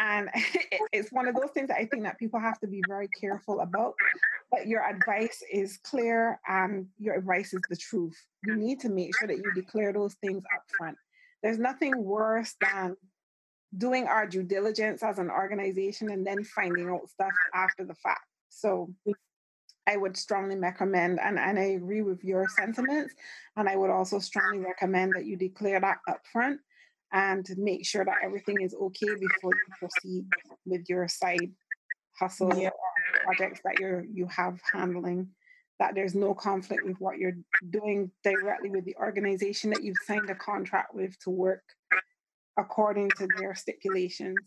And 0.00 0.28
it's 0.92 1.12
one 1.12 1.28
of 1.28 1.34
those 1.34 1.50
things 1.50 1.68
that 1.68 1.78
I 1.78 1.86
think 1.86 2.02
that 2.04 2.18
people 2.18 2.40
have 2.40 2.58
to 2.60 2.66
be 2.66 2.82
very 2.88 3.08
careful 3.20 3.60
about. 3.60 3.94
But 4.50 4.66
your 4.66 4.82
advice 4.82 5.42
is 5.52 5.78
clear 5.78 6.40
and 6.46 6.86
your 6.98 7.16
advice 7.16 7.52
is 7.52 7.62
the 7.68 7.76
truth. 7.76 8.16
You 8.44 8.56
need 8.56 8.80
to 8.80 8.88
make 8.88 9.16
sure 9.18 9.28
that 9.28 9.36
you 9.36 9.52
declare 9.54 9.92
those 9.92 10.14
things 10.14 10.42
up 10.54 10.62
front. 10.78 10.96
There's 11.42 11.58
nothing 11.58 12.04
worse 12.04 12.54
than 12.60 12.96
doing 13.76 14.06
our 14.06 14.26
due 14.26 14.42
diligence 14.42 15.02
as 15.02 15.18
an 15.18 15.30
organization 15.30 16.10
and 16.10 16.26
then 16.26 16.44
finding 16.44 16.88
out 16.88 17.08
stuff 17.08 17.32
after 17.54 17.84
the 17.84 17.94
fact. 17.94 18.24
So 18.48 18.90
I 19.86 19.96
would 19.96 20.16
strongly 20.16 20.56
recommend, 20.56 21.20
and, 21.20 21.38
and 21.38 21.58
I 21.58 21.62
agree 21.62 22.02
with 22.02 22.24
your 22.24 22.46
sentiments, 22.48 23.14
and 23.56 23.68
I 23.68 23.76
would 23.76 23.90
also 23.90 24.18
strongly 24.18 24.58
recommend 24.58 25.14
that 25.14 25.26
you 25.26 25.36
declare 25.36 25.80
that 25.80 25.98
upfront 26.08 26.58
and 27.12 27.48
make 27.56 27.86
sure 27.86 28.04
that 28.04 28.16
everything 28.22 28.60
is 28.60 28.74
okay 28.74 29.14
before 29.14 29.52
you 29.54 29.74
proceed 29.78 30.24
with 30.64 30.88
your 30.88 31.06
side 31.08 31.52
hustle 32.18 32.52
yeah. 32.56 32.68
or 32.68 33.24
projects 33.24 33.60
that 33.64 33.78
you're 33.78 34.04
you 34.12 34.26
have 34.26 34.58
handling 34.72 35.28
that 35.78 35.94
there's 35.94 36.14
no 36.14 36.34
conflict 36.34 36.84
with 36.84 36.96
what 36.98 37.18
you're 37.18 37.36
doing 37.70 38.10
directly 38.24 38.70
with 38.70 38.84
the 38.84 38.96
organization 38.96 39.70
that 39.70 39.82
you've 39.82 39.96
signed 40.06 40.30
a 40.30 40.34
contract 40.34 40.94
with 40.94 41.18
to 41.20 41.30
work 41.30 41.62
according 42.58 43.10
to 43.10 43.28
their 43.38 43.54
stipulations. 43.54 44.38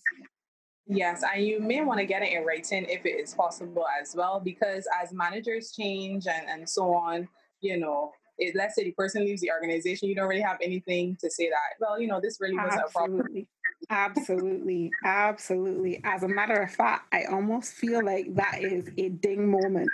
Yes, 0.87 1.21
and 1.23 1.45
you 1.45 1.59
may 1.59 1.81
want 1.81 1.99
to 1.99 2.05
get 2.05 2.23
it 2.23 2.33
in 2.33 2.43
writing 2.43 2.85
if 2.89 3.05
it 3.05 3.19
is 3.21 3.35
possible 3.35 3.85
as 4.01 4.15
well, 4.15 4.41
because 4.43 4.87
as 4.99 5.13
managers 5.13 5.71
change 5.71 6.25
and, 6.25 6.49
and 6.49 6.67
so 6.67 6.95
on, 6.95 7.27
you 7.61 7.77
know, 7.77 8.11
it, 8.39 8.55
let's 8.55 8.75
say 8.75 8.83
the 8.83 8.91
person 8.91 9.25
leaves 9.25 9.41
the 9.41 9.51
organization, 9.51 10.09
you 10.09 10.15
don't 10.15 10.27
really 10.27 10.41
have 10.41 10.57
anything 10.61 11.17
to 11.21 11.29
say 11.29 11.49
that, 11.49 11.79
well, 11.79 11.99
you 11.99 12.07
know, 12.07 12.19
this 12.21 12.39
really 12.39 12.55
was 12.55 12.73
a 12.75 12.91
problem. 12.91 13.45
Absolutely. 13.89 14.91
Absolutely. 15.05 16.01
As 16.03 16.23
a 16.23 16.27
matter 16.27 16.61
of 16.61 16.71
fact, 16.71 17.13
I 17.13 17.25
almost 17.25 17.73
feel 17.73 18.03
like 18.03 18.33
that 18.35 18.61
is 18.61 18.89
a 18.97 19.09
ding 19.09 19.49
moment. 19.49 19.89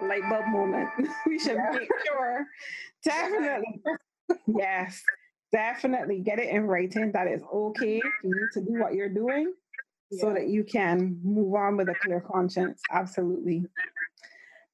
a 0.00 0.04
light 0.04 0.28
bulb 0.28 0.46
moment. 0.48 0.88
we 1.26 1.38
should 1.38 1.56
yeah. 1.56 1.70
make 1.78 1.88
sure. 2.06 2.46
Definitely. 3.04 3.82
yes 4.46 5.02
definitely 5.52 6.20
get 6.20 6.38
it 6.38 6.48
in 6.48 6.66
writing 6.66 7.12
that 7.12 7.26
it's 7.26 7.44
okay 7.52 8.00
for 8.00 8.26
you 8.26 8.48
to 8.54 8.60
do 8.60 8.80
what 8.80 8.94
you're 8.94 9.08
doing 9.08 9.52
yeah. 10.10 10.20
so 10.20 10.32
that 10.32 10.48
you 10.48 10.64
can 10.64 11.20
move 11.22 11.54
on 11.54 11.76
with 11.76 11.88
a 11.88 11.94
clear 12.02 12.20
conscience. 12.20 12.80
Absolutely. 12.90 13.64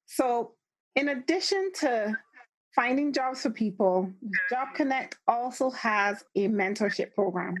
So, 0.05 0.53
in 0.99 1.09
addition 1.09 1.71
to 1.75 2.17
finding 2.75 3.13
jobs 3.13 3.41
for 3.43 3.49
people, 3.51 4.11
Job 4.49 4.67
Connect 4.75 5.17
also 5.27 5.69
has 5.71 6.25
a 6.35 6.49
mentorship 6.49 7.15
program. 7.15 7.55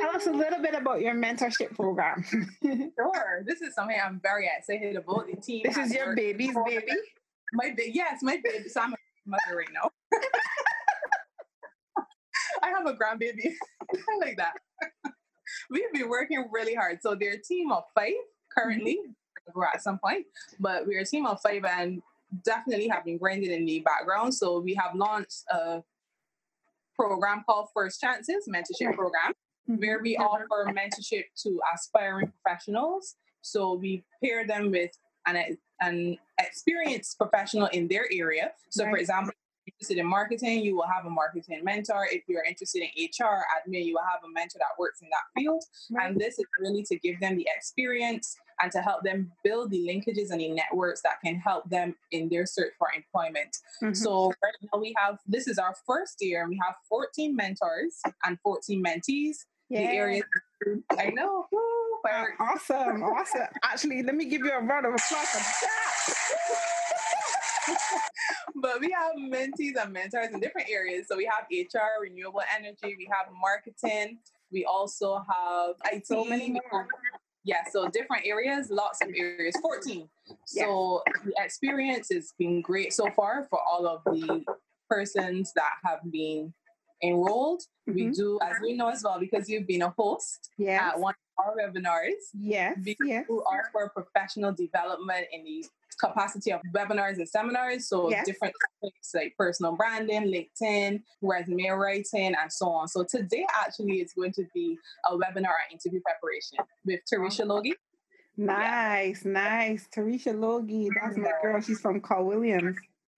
Tell 0.00 0.14
us 0.14 0.28
a 0.28 0.30
little 0.30 0.62
bit 0.62 0.74
about 0.74 1.00
your 1.00 1.14
mentorship 1.14 1.74
program. 1.74 2.24
sure. 2.62 3.42
This 3.44 3.60
is 3.60 3.74
something 3.74 3.96
I'm 4.02 4.20
very 4.22 4.48
excited 4.56 4.94
about. 4.94 5.26
The 5.26 5.36
team. 5.40 5.62
This 5.64 5.76
is 5.76 5.92
your 5.92 6.14
baby's 6.14 6.54
baby? 6.64 6.92
My 7.52 7.70
baby, 7.76 7.90
yes, 7.92 8.20
my 8.22 8.38
baby. 8.42 8.68
So 8.68 8.80
I'm 8.80 8.92
a 8.92 8.96
mother 9.26 9.56
right 9.56 9.68
now. 9.72 9.90
I 12.62 12.68
have 12.68 12.86
a 12.86 12.92
grandbaby. 12.92 13.52
I 13.92 14.16
like 14.20 14.36
that. 14.36 14.52
We've 15.70 15.92
been 15.92 16.08
working 16.08 16.46
really 16.52 16.74
hard. 16.74 17.00
So 17.02 17.16
they're 17.16 17.32
a 17.32 17.42
team 17.42 17.72
of 17.72 17.82
five 17.96 18.12
currently. 18.56 18.98
Mm-hmm. 19.02 19.10
We're 19.54 19.66
at 19.66 19.82
some 19.82 19.98
point, 19.98 20.26
but 20.58 20.86
we're 20.86 21.00
a 21.00 21.04
team 21.06 21.26
of 21.26 21.40
five 21.40 21.64
and 21.64 22.02
definitely 22.44 22.88
have 22.88 23.04
been 23.04 23.18
grinding 23.18 23.52
in 23.52 23.64
the 23.64 23.80
background. 23.80 24.34
So 24.34 24.58
we 24.60 24.74
have 24.74 24.94
launched 24.94 25.44
a 25.50 25.82
program 26.96 27.44
called 27.46 27.68
First 27.74 28.00
Chances 28.00 28.48
Mentorship 28.48 28.94
Program, 28.94 29.32
mm-hmm. 29.68 29.76
where 29.76 30.00
we 30.02 30.16
offer 30.16 30.66
mentorship 30.68 31.24
to 31.42 31.60
aspiring 31.74 32.32
professionals. 32.42 33.16
So 33.42 33.74
we 33.74 34.04
pair 34.22 34.46
them 34.46 34.70
with 34.70 34.90
an, 35.26 35.56
an 35.80 36.16
experienced 36.40 37.18
professional 37.18 37.66
in 37.68 37.88
their 37.88 38.06
area. 38.12 38.52
So, 38.70 38.84
right. 38.84 38.90
for 38.90 38.96
example, 38.98 39.30
if 39.30 39.34
you're 39.66 39.74
interested 39.74 39.98
in 39.98 40.06
marketing, 40.06 40.64
you 40.64 40.76
will 40.76 40.86
have 40.86 41.06
a 41.06 41.10
marketing 41.10 41.60
mentor. 41.62 42.06
If 42.10 42.22
you're 42.26 42.44
interested 42.44 42.82
in 42.82 43.04
HR, 43.04 43.44
admin, 43.56 43.84
you 43.84 43.94
will 43.94 44.08
have 44.08 44.20
a 44.24 44.32
mentor 44.32 44.58
that 44.58 44.78
works 44.78 45.02
in 45.02 45.08
that 45.10 45.40
field. 45.40 45.62
Right. 45.90 46.08
And 46.10 46.20
this 46.20 46.38
is 46.38 46.46
really 46.58 46.82
to 46.84 46.98
give 46.98 47.20
them 47.20 47.36
the 47.36 47.46
experience 47.54 48.36
and 48.60 48.72
to 48.72 48.80
help 48.80 49.02
them 49.02 49.32
build 49.42 49.70
the 49.70 49.78
linkages 49.78 50.30
and 50.30 50.40
the 50.40 50.50
networks 50.50 51.02
that 51.02 51.20
can 51.24 51.36
help 51.36 51.68
them 51.70 51.94
in 52.12 52.28
their 52.28 52.46
search 52.46 52.72
for 52.78 52.88
employment. 52.94 53.56
Mm-hmm. 53.82 53.94
So 53.94 54.32
right 54.42 54.54
now 54.72 54.78
we 54.80 54.94
have 54.98 55.18
this 55.26 55.48
is 55.48 55.58
our 55.58 55.74
first 55.86 56.16
year 56.20 56.42
and 56.42 56.50
we 56.50 56.60
have 56.64 56.74
14 56.88 57.34
mentors 57.34 58.00
and 58.24 58.38
14 58.42 58.82
mentees. 58.82 59.36
Yeah. 59.70 59.80
The 59.80 59.96
areas 59.96 60.24
I 60.98 61.10
know. 61.10 61.46
Woo, 61.50 61.60
awesome, 62.40 63.02
awesome. 63.02 63.48
Actually, 63.62 64.02
let 64.02 64.14
me 64.14 64.26
give 64.26 64.42
you 64.42 64.52
a 64.52 64.60
round 64.60 64.86
of 64.86 64.94
applause 64.94 65.28
for 65.28 65.38
that. 65.38 66.54
but 68.56 68.80
we 68.80 68.90
have 68.90 69.12
mentees 69.16 69.82
and 69.82 69.92
mentors 69.92 70.28
in 70.32 70.40
different 70.40 70.68
areas. 70.70 71.06
So 71.08 71.16
we 71.16 71.24
have 71.24 71.46
HR, 71.50 72.02
renewable 72.02 72.42
energy, 72.56 72.94
we 72.98 73.08
have 73.10 73.32
marketing, 73.40 74.18
we 74.52 74.64
also 74.64 75.24
have 75.28 75.76
IT. 75.92 76.06
So 76.06 76.24
many 76.24 76.50
more. 76.50 76.86
Yeah, 77.44 77.58
so 77.70 77.88
different 77.88 78.24
areas, 78.24 78.70
lots 78.70 79.02
of 79.02 79.10
areas, 79.14 79.54
14. 79.60 80.08
So 80.46 81.02
the 81.24 81.34
experience 81.36 82.08
has 82.10 82.32
been 82.38 82.62
great 82.62 82.94
so 82.94 83.10
far 83.10 83.46
for 83.50 83.60
all 83.60 83.86
of 83.86 84.02
the 84.04 84.42
persons 84.88 85.52
that 85.54 85.72
have 85.84 86.00
been 86.10 86.54
enrolled. 87.04 87.62
Mm-hmm. 87.88 87.94
We 87.94 88.10
do, 88.10 88.38
as 88.42 88.56
we 88.62 88.72
know 88.74 88.88
as 88.88 89.02
well, 89.04 89.18
because 89.20 89.48
you've 89.48 89.66
been 89.66 89.82
a 89.82 89.90
host 89.90 90.50
yes. 90.58 90.80
at 90.82 90.98
one 90.98 91.14
of 91.38 91.44
our 91.44 91.54
webinars. 91.56 92.12
Yes. 92.32 92.78
Because 92.82 93.08
yes. 93.08 93.26
you 93.28 93.42
offer 93.42 93.92
professional 93.94 94.52
development 94.52 95.26
in 95.32 95.44
the 95.44 95.64
capacity 96.00 96.52
of 96.52 96.60
webinars 96.74 97.16
and 97.16 97.28
seminars. 97.28 97.88
So 97.88 98.10
yes. 98.10 98.26
different 98.26 98.54
topics 98.80 99.10
like 99.14 99.34
personal 99.38 99.76
branding, 99.76 100.22
LinkedIn, 100.32 101.02
resume 101.22 101.68
writing, 101.70 102.34
and 102.40 102.50
so 102.50 102.68
on. 102.68 102.88
So 102.88 103.04
today 103.08 103.46
actually 103.60 104.00
is 104.00 104.12
going 104.12 104.32
to 104.32 104.44
be 104.54 104.78
a 105.10 105.16
webinar 105.16 105.54
on 105.54 105.72
interview 105.72 106.00
preparation 106.00 106.58
with 106.84 107.00
Tarisha 107.12 107.46
Logie. 107.46 107.74
Nice, 108.36 109.24
yeah. 109.24 109.30
nice. 109.30 109.88
Tarisha 109.94 110.38
Logie, 110.38 110.88
that's 111.00 111.16
my 111.16 111.30
girl. 111.42 111.60
She's 111.60 111.80
from 111.80 112.00
Carl 112.00 112.24
Williams. 112.24 112.76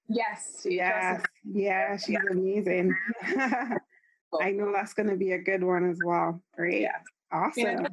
Yes. 0.08 0.66
Yes. 0.68 1.22
Yeah, 1.44 1.96
she's 1.96 2.10
yeah. 2.10 2.20
amazing. 2.30 2.94
I 4.40 4.50
know 4.52 4.72
that's 4.72 4.94
going 4.94 5.08
to 5.08 5.16
be 5.16 5.32
a 5.32 5.38
good 5.38 5.62
one 5.62 5.88
as 5.90 5.98
well. 6.04 6.40
Great. 6.54 6.82
Yeah. 6.82 6.98
Awesome. 7.32 7.86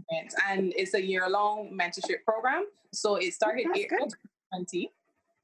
And 0.48 0.74
it's 0.76 0.94
a 0.94 1.02
year 1.02 1.28
long 1.30 1.78
mentorship 1.80 2.24
program. 2.26 2.66
So 2.92 3.16
it 3.16 3.28
oh, 3.28 3.30
started 3.32 3.68
April 3.76 4.08
2020 4.08 4.92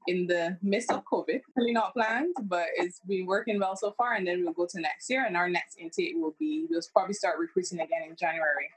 in 0.08 0.28
the 0.28 0.58
midst 0.62 0.92
of 0.92 1.04
COVID. 1.12 1.42
Really 1.56 1.74
not 1.74 1.94
planned, 1.94 2.36
but 2.44 2.68
it's 2.76 3.00
been 3.02 3.26
working 3.26 3.60
well 3.60 3.76
so 3.76 3.94
far. 3.98 4.14
And 4.14 4.28
then 4.28 4.44
we'll 4.44 4.54
go 4.54 4.68
to 4.70 4.80
next 4.80 5.10
year, 5.10 5.26
and 5.26 5.36
our 5.36 5.50
next 5.50 5.78
intake 5.80 6.14
will 6.16 6.36
be 6.40 6.68
we'll 6.70 6.82
probably 6.94 7.14
start 7.14 7.40
recruiting 7.40 7.80
again 7.80 8.04
in 8.08 8.16
January. 8.16 8.70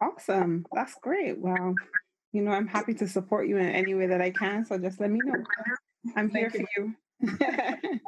Awesome. 0.00 0.66
That's 0.72 0.94
great. 1.02 1.38
Well, 1.38 1.74
you 2.32 2.42
know, 2.42 2.52
I'm 2.52 2.66
happy 2.66 2.94
to 2.94 3.08
support 3.08 3.48
you 3.48 3.56
in 3.58 3.66
any 3.66 3.94
way 3.94 4.06
that 4.06 4.20
I 4.20 4.30
can. 4.30 4.64
So 4.64 4.78
just 4.78 5.00
let 5.00 5.10
me 5.10 5.20
know. 5.24 5.42
I'm 6.16 6.30
here 6.30 6.50
Thank 6.50 6.68
for 6.68 6.80
you. 6.80 6.94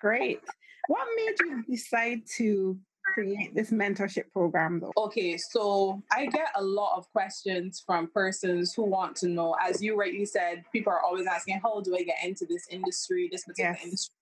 great. 0.00 0.40
What 0.88 1.06
made 1.16 1.34
you 1.40 1.64
decide 1.68 2.22
to 2.36 2.78
create 3.14 3.54
this 3.54 3.70
mentorship 3.70 4.30
program 4.32 4.80
though? 4.80 4.92
Okay, 4.96 5.36
so 5.36 6.02
I 6.10 6.26
get 6.26 6.48
a 6.56 6.62
lot 6.62 6.96
of 6.96 7.10
questions 7.12 7.82
from 7.84 8.08
persons 8.12 8.72
who 8.74 8.84
want 8.84 9.16
to 9.16 9.28
know, 9.28 9.56
as 9.62 9.82
you 9.82 9.98
rightly 9.98 10.24
said, 10.24 10.64
people 10.72 10.92
are 10.92 11.02
always 11.02 11.26
asking, 11.26 11.60
how 11.62 11.80
do 11.80 11.96
I 11.96 12.02
get 12.02 12.18
into 12.24 12.46
this 12.46 12.66
industry, 12.70 13.28
this 13.30 13.44
particular 13.44 13.72
yes. 13.72 13.84
industry? 13.84 14.14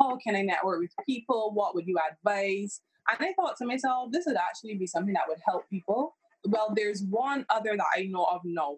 How 0.00 0.16
can 0.16 0.34
I 0.34 0.42
network 0.42 0.80
with 0.80 0.90
people? 1.06 1.52
What 1.54 1.74
would 1.74 1.86
you 1.86 1.98
advise? 1.98 2.80
And 3.08 3.28
I 3.28 3.32
thought 3.34 3.56
to 3.58 3.66
myself, 3.66 4.10
this 4.10 4.26
would 4.26 4.36
actually 4.36 4.74
be 4.74 4.86
something 4.86 5.14
that 5.14 5.28
would 5.28 5.38
help 5.46 5.68
people. 5.68 6.16
Well, 6.46 6.72
there's 6.74 7.02
one 7.02 7.46
other 7.50 7.76
that 7.76 7.86
I 7.96 8.04
know 8.04 8.24
of 8.24 8.40
now 8.44 8.76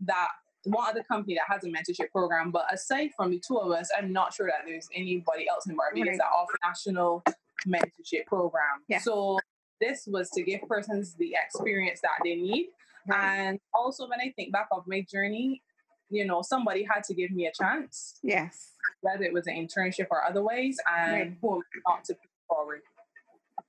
that 0.00 0.28
one 0.64 0.88
other 0.88 1.02
company 1.02 1.34
that 1.34 1.52
has 1.52 1.64
a 1.64 1.68
mentorship 1.68 2.10
program, 2.10 2.50
but 2.50 2.72
aside 2.72 3.10
from 3.16 3.30
the 3.30 3.40
two 3.46 3.58
of 3.58 3.70
us, 3.70 3.88
I'm 3.96 4.12
not 4.12 4.34
sure 4.34 4.46
that 4.46 4.66
there's 4.66 4.88
anybody 4.94 5.48
else 5.48 5.66
in 5.66 5.76
Barbados 5.76 6.08
right. 6.08 6.18
that 6.18 6.26
offer 6.36 6.52
national 6.62 7.22
mentorship 7.66 8.26
program. 8.26 8.84
Yeah. 8.88 8.98
So 8.98 9.38
this 9.80 10.06
was 10.06 10.28
to 10.30 10.42
give 10.42 10.60
persons 10.68 11.14
the 11.14 11.34
experience 11.42 12.00
that 12.02 12.18
they 12.22 12.36
need. 12.36 12.68
Right. 13.08 13.38
And 13.38 13.60
also 13.72 14.08
when 14.08 14.20
I 14.20 14.32
think 14.36 14.52
back 14.52 14.68
of 14.70 14.84
my 14.86 15.04
journey, 15.10 15.62
you 16.10 16.26
know, 16.26 16.42
somebody 16.42 16.86
had 16.92 17.04
to 17.04 17.14
give 17.14 17.30
me 17.30 17.46
a 17.46 17.52
chance. 17.52 18.18
Yes. 18.22 18.72
Whether 19.00 19.24
it 19.24 19.32
was 19.32 19.46
an 19.46 19.54
internship 19.54 20.08
or 20.10 20.24
otherwise, 20.24 20.76
and 20.98 21.12
right. 21.12 21.36
who 21.40 21.62
not 21.86 22.04
to 22.04 22.14
put 22.14 22.30
forward. 22.48 22.80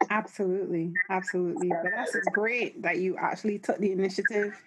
Absolutely. 0.09 0.91
Absolutely. 1.09 1.69
But 1.69 1.91
that's 1.95 2.17
great 2.33 2.81
that 2.81 2.97
you 2.97 3.15
actually 3.17 3.59
took 3.59 3.77
the 3.77 3.91
initiative 3.91 4.59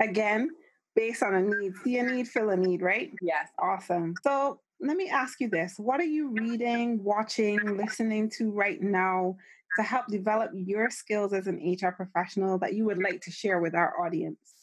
again 0.00 0.50
based 0.94 1.22
on 1.22 1.34
a 1.34 1.42
need. 1.42 1.76
See 1.84 1.98
a 1.98 2.02
need, 2.02 2.28
fill 2.28 2.50
a 2.50 2.56
need, 2.56 2.82
right? 2.82 3.12
Yes. 3.20 3.48
Awesome. 3.58 4.14
So 4.22 4.60
let 4.80 4.96
me 4.96 5.08
ask 5.08 5.40
you 5.40 5.48
this 5.48 5.74
what 5.78 6.00
are 6.00 6.04
you 6.04 6.30
reading 6.30 7.02
watching 7.02 7.58
listening 7.76 8.28
to 8.30 8.50
right 8.50 8.82
now 8.82 9.36
to 9.76 9.82
help 9.82 10.06
develop 10.08 10.50
your 10.54 10.90
skills 10.90 11.32
as 11.32 11.46
an 11.46 11.56
HR 11.56 11.92
professional 11.92 12.58
that 12.58 12.74
you 12.74 12.84
would 12.84 13.02
like 13.02 13.20
to 13.22 13.30
share 13.30 13.60
with 13.60 13.74
our 13.74 14.04
audience? 14.04 14.54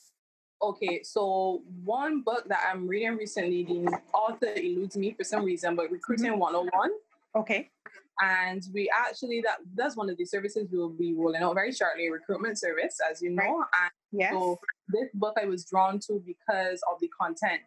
Okay, 0.61 1.01
so 1.03 1.63
one 1.85 2.21
book 2.21 2.47
that 2.49 2.59
I'm 2.69 2.85
reading 2.85 3.15
recently, 3.15 3.63
the 3.63 3.97
author 4.13 4.51
eludes 4.57 4.97
me 4.97 5.13
for 5.13 5.23
some 5.23 5.45
reason, 5.45 5.75
but 5.75 5.89
Recruiting 5.89 6.31
mm-hmm. 6.31 6.39
101. 6.39 6.91
Okay. 7.35 7.69
And 8.21 8.63
we 8.73 8.91
actually 8.93 9.41
that 9.45 9.57
that's 9.75 9.95
one 9.95 10.09
of 10.09 10.17
the 10.17 10.25
services 10.25 10.67
we'll 10.71 10.89
be 10.89 11.13
rolling 11.13 11.41
out 11.41 11.53
very 11.53 11.71
shortly, 11.71 12.07
a 12.07 12.11
recruitment 12.11 12.59
service, 12.59 12.97
as 13.09 13.21
you 13.21 13.31
know. 13.31 13.43
Right. 13.43 13.67
And 13.83 13.91
yes. 14.19 14.33
so 14.33 14.59
this 14.89 15.09
book 15.13 15.37
I 15.41 15.45
was 15.45 15.65
drawn 15.65 15.99
to 16.07 16.21
because 16.25 16.81
of 16.91 16.99
the 16.99 17.09
content. 17.19 17.61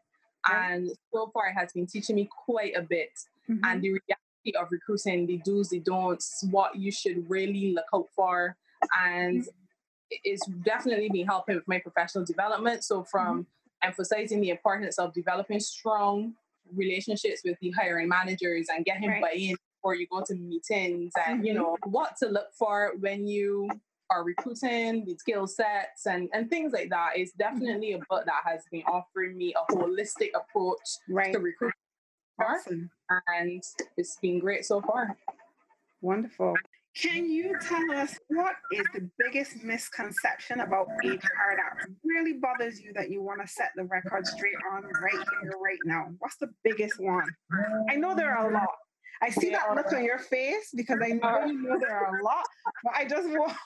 Right. 0.48 0.72
And 0.72 0.90
so 1.12 1.30
far 1.32 1.48
it 1.48 1.54
has 1.54 1.72
been 1.72 1.86
teaching 1.86 2.16
me 2.16 2.28
quite 2.44 2.74
a 2.76 2.82
bit. 2.82 3.10
Mm-hmm. 3.48 3.64
And 3.64 3.82
the 3.82 3.90
reality 3.90 4.58
of 4.60 4.68
recruiting, 4.70 5.26
the 5.26 5.40
do's, 5.44 5.70
the 5.70 5.80
don'ts, 5.80 6.44
what 6.50 6.76
you 6.76 6.90
should 6.90 7.28
really 7.30 7.72
look 7.72 7.86
out 7.94 8.08
for. 8.14 8.56
And 9.04 9.42
mm-hmm 9.42 9.50
it's 10.24 10.46
definitely 10.46 11.08
been 11.08 11.26
helping 11.26 11.56
with 11.56 11.66
my 11.66 11.78
professional 11.78 12.24
development. 12.24 12.84
So 12.84 13.04
from 13.04 13.40
mm-hmm. 13.40 13.88
emphasizing 13.88 14.40
the 14.40 14.50
importance 14.50 14.98
of 14.98 15.12
developing 15.14 15.60
strong 15.60 16.34
relationships 16.74 17.42
with 17.44 17.58
the 17.60 17.70
hiring 17.70 18.08
managers 18.08 18.68
and 18.74 18.84
getting 18.84 19.08
right. 19.08 19.22
buy-in 19.22 19.56
before 19.82 19.96
you 19.96 20.06
go 20.10 20.22
to 20.24 20.34
meetings 20.34 21.12
and 21.26 21.38
mm-hmm. 21.38 21.46
you 21.46 21.54
know 21.54 21.76
what 21.84 22.16
to 22.16 22.28
look 22.28 22.48
for 22.56 22.92
when 23.00 23.26
you 23.26 23.68
are 24.10 24.24
recruiting 24.24 25.04
the 25.04 25.16
skill 25.16 25.46
sets 25.46 26.06
and, 26.06 26.28
and 26.32 26.48
things 26.48 26.72
like 26.72 26.88
that 26.90 27.16
is 27.16 27.30
mm-hmm. 27.30 27.54
definitely 27.54 27.92
a 27.92 27.98
book 28.08 28.24
that 28.24 28.42
has 28.44 28.62
been 28.70 28.82
offering 28.82 29.36
me 29.36 29.52
a 29.54 29.72
holistic 29.72 30.30
approach 30.36 30.78
right. 31.08 31.32
to 31.32 31.40
recruiting 31.40 31.74
awesome. 32.40 32.90
and 33.34 33.62
it's 33.96 34.16
been 34.22 34.38
great 34.38 34.64
so 34.64 34.80
far 34.82 35.16
wonderful 36.00 36.54
can 36.94 37.30
you 37.30 37.54
tell 37.62 37.90
us 37.92 38.18
what 38.28 38.54
is 38.70 38.84
the 38.92 39.08
biggest 39.18 39.64
misconception 39.64 40.60
about 40.60 40.88
HR 41.02 41.16
that 41.56 41.88
really 42.04 42.34
bothers 42.34 42.82
you 42.82 42.92
that 42.92 43.10
you 43.10 43.22
want 43.22 43.40
to 43.40 43.48
set 43.48 43.70
the 43.76 43.84
record 43.84 44.26
straight 44.26 44.52
on 44.70 44.82
right 44.82 45.26
here, 45.40 45.52
right 45.64 45.78
now? 45.86 46.08
What's 46.18 46.36
the 46.36 46.50
biggest 46.62 47.00
one? 47.00 47.24
I 47.88 47.96
know 47.96 48.14
there 48.14 48.36
are 48.36 48.50
a 48.50 48.52
lot. 48.52 48.68
I 49.22 49.30
see 49.30 49.50
that 49.50 49.74
look 49.76 49.92
on 49.92 50.04
your 50.04 50.18
face 50.18 50.70
because 50.74 50.98
I 51.02 51.11
know 51.11 51.28
uh-huh. 51.28 51.46
you 51.46 51.62
know 51.62 51.78
there 51.78 51.96
are 51.96 52.18
a 52.18 52.24
lot, 52.24 52.44
but 52.82 52.92
I 52.94 53.04
just 53.04 53.28
want 53.28 53.56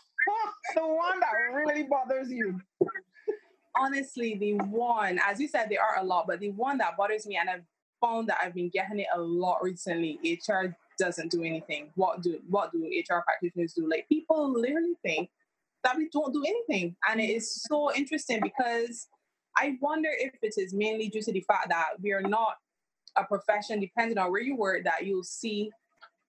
the 0.75 0.87
one 0.87 1.21
that 1.21 1.33
really 1.55 1.85
bothers 1.85 2.31
you. 2.31 2.61
Honestly, 3.79 4.37
the 4.39 4.55
one, 4.65 5.19
as 5.27 5.41
you 5.41 5.49
said, 5.49 5.69
there 5.71 5.83
are 5.83 6.03
a 6.03 6.05
lot, 6.05 6.27
but 6.27 6.41
the 6.41 6.51
one 6.51 6.79
that 6.79 6.97
bothers 6.97 7.27
me, 7.27 7.37
and 7.37 7.49
I've 7.49 7.65
found 8.01 8.29
that 8.29 8.39
I've 8.43 8.55
been 8.55 8.69
getting 8.69 9.01
it 9.01 9.07
a 9.15 9.21
lot 9.21 9.63
recently, 9.63 10.19
HR 10.23 10.77
doesn't 10.99 11.31
do 11.31 11.43
anything. 11.43 11.91
What 11.95 12.23
do 12.23 12.39
what 12.49 12.73
do 12.73 12.85
HR 12.85 13.23
practitioners 13.23 13.73
do? 13.73 13.89
Like 13.89 14.09
people 14.09 14.53
literally 14.53 14.95
think 15.03 15.31
that 15.85 15.97
we 15.97 16.09
don't 16.13 16.35
do 16.35 16.45
anything, 16.45 16.97
and 17.09 17.21
it 17.21 17.31
is 17.31 17.63
so 17.63 17.95
interesting 17.95 18.41
because 18.43 19.09
I 19.57 19.79
wonder 19.81 20.11
if 20.13 20.35
it 20.43 20.55
is 20.59 20.75
mainly 20.75 21.09
due 21.09 21.23
to 21.23 21.33
the 21.33 21.41
fact 21.41 21.71
that 21.71 22.01
we 22.03 22.13
are 22.13 22.23
not 22.23 22.57
a 23.17 23.25
profession, 23.25 23.81
depending 23.81 24.19
on 24.19 24.31
where 24.31 24.43
you 24.43 24.57
work, 24.57 24.85
that 24.85 25.07
you'll 25.07 25.25
see 25.25 25.71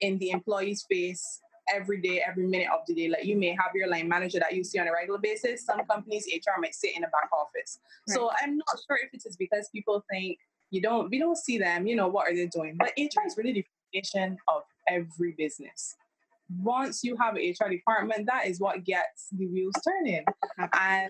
in 0.01 0.17
the 0.19 0.29
employee's 0.31 0.85
face 0.89 1.41
every 1.73 1.99
day, 2.01 2.23
every 2.25 2.47
minute 2.47 2.67
of 2.73 2.81
the 2.87 2.93
day. 2.93 3.09
Like 3.09 3.25
you 3.25 3.37
may 3.37 3.49
have 3.49 3.71
your 3.75 3.87
line 3.89 4.07
manager 4.07 4.39
that 4.39 4.53
you 4.53 4.63
see 4.63 4.79
on 4.79 4.87
a 4.87 4.91
regular 4.91 5.19
basis. 5.19 5.65
Some 5.65 5.83
companies 5.85 6.27
HR 6.31 6.59
might 6.59 6.75
sit 6.75 6.95
in 6.95 7.01
the 7.01 7.07
back 7.07 7.29
office. 7.33 7.79
Right. 8.07 8.15
So 8.15 8.31
I'm 8.41 8.57
not 8.57 8.79
sure 8.87 8.97
if 9.03 9.13
it 9.13 9.23
is 9.25 9.35
because 9.35 9.69
people 9.69 10.03
think 10.11 10.37
you 10.69 10.81
don't 10.81 11.09
we 11.09 11.19
don't 11.19 11.37
see 11.37 11.57
them, 11.57 11.87
you 11.87 11.95
know, 11.95 12.07
what 12.07 12.29
are 12.29 12.35
they 12.35 12.47
doing? 12.47 12.75
But 12.77 12.91
HR 12.97 13.25
is 13.25 13.37
really 13.37 13.53
the 13.53 13.65
foundation 13.91 14.37
of 14.47 14.63
every 14.89 15.33
business. 15.37 15.95
Once 16.61 17.03
you 17.03 17.17
have 17.17 17.35
an 17.35 17.41
HR 17.41 17.69
department, 17.69 18.25
that 18.27 18.47
is 18.47 18.59
what 18.59 18.85
gets 18.85 19.27
the 19.37 19.47
wheels 19.47 19.75
turning. 19.83 20.23
And 20.79 21.09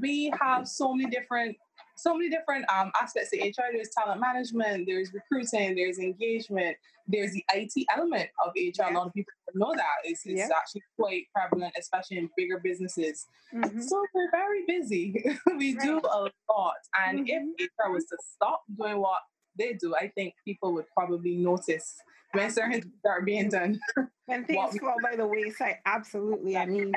we 0.00 0.32
have 0.40 0.66
so 0.66 0.94
many 0.94 1.10
different 1.10 1.56
so 1.96 2.14
many 2.14 2.30
different 2.30 2.64
um, 2.70 2.92
aspects 3.00 3.32
of 3.32 3.40
HR. 3.40 3.72
There's 3.72 3.90
talent 3.96 4.20
management, 4.20 4.86
there's 4.86 5.12
recruiting, 5.12 5.74
there's 5.74 5.98
engagement, 5.98 6.76
there's 7.08 7.32
the 7.32 7.44
IT 7.54 7.72
element 7.94 8.28
of 8.44 8.52
HR. 8.54 8.70
Yeah. 8.78 8.90
A 8.90 8.92
lot 8.92 9.06
of 9.06 9.14
people 9.14 9.32
know 9.54 9.72
that. 9.74 9.96
It's, 10.04 10.24
it's 10.26 10.38
yeah. 10.38 10.48
actually 10.56 10.82
quite 10.98 11.24
prevalent, 11.34 11.74
especially 11.78 12.18
in 12.18 12.30
bigger 12.36 12.60
businesses. 12.62 13.26
Mm-hmm. 13.54 13.80
So 13.80 14.04
we're 14.14 14.30
very 14.30 14.64
busy. 14.66 15.24
we 15.56 15.74
right. 15.74 15.84
do 15.84 15.98
a 15.98 16.30
lot. 16.52 16.74
And 17.06 17.20
mm-hmm. 17.20 17.50
if 17.58 17.70
HR 17.86 17.92
was 17.92 18.04
to 18.04 18.16
stop 18.34 18.62
doing 18.76 18.98
what 18.98 19.20
they 19.58 19.72
do, 19.72 19.94
I 19.94 20.08
think 20.08 20.34
people 20.44 20.74
would 20.74 20.86
probably 20.94 21.36
notice 21.36 21.96
when 22.36 22.50
certain 22.50 22.80
things 22.80 22.94
are 23.06 23.22
being 23.22 23.48
done. 23.48 23.78
When 24.26 24.44
things 24.46 24.78
fall 24.78 24.96
by 25.02 25.16
the 25.16 25.26
wayside, 25.26 25.78
absolutely. 25.86 26.56
I 26.56 26.66
mean, 26.66 26.92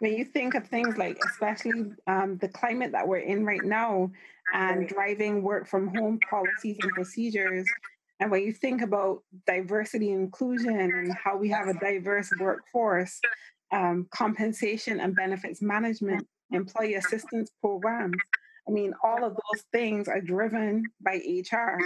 when 0.00 0.14
you 0.14 0.24
think 0.24 0.54
of 0.54 0.66
things 0.66 0.96
like, 0.96 1.18
especially 1.30 1.92
um, 2.06 2.38
the 2.38 2.48
climate 2.48 2.92
that 2.92 3.06
we're 3.06 3.18
in 3.18 3.44
right 3.44 3.64
now, 3.64 4.10
and 4.52 4.86
driving 4.86 5.42
work 5.42 5.66
from 5.66 5.88
home 5.88 6.18
policies 6.28 6.76
and 6.82 6.92
procedures, 6.92 7.66
and 8.20 8.30
when 8.30 8.42
you 8.42 8.52
think 8.52 8.82
about 8.82 9.22
diversity 9.46 10.12
and 10.12 10.22
inclusion 10.22 10.76
and 10.78 11.12
how 11.12 11.36
we 11.36 11.48
have 11.48 11.68
a 11.68 11.74
diverse 11.74 12.30
workforce, 12.38 13.20
um, 13.72 14.06
compensation 14.10 15.00
and 15.00 15.16
benefits 15.16 15.60
management, 15.60 16.26
employee 16.52 16.94
assistance 16.94 17.50
programs, 17.60 18.16
I 18.68 18.70
mean, 18.70 18.94
all 19.02 19.24
of 19.24 19.32
those 19.32 19.64
things 19.72 20.08
are 20.08 20.20
driven 20.20 20.84
by 21.00 21.16
HR. 21.16 21.78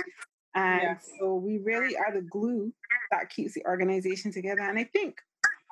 And 0.58 0.82
yes. 0.82 1.08
so 1.20 1.36
we 1.36 1.58
really 1.58 1.96
are 1.96 2.12
the 2.12 2.22
glue 2.22 2.72
that 3.12 3.30
keeps 3.30 3.54
the 3.54 3.64
organization 3.64 4.32
together. 4.32 4.62
And 4.62 4.76
I 4.76 4.84
think 4.84 5.14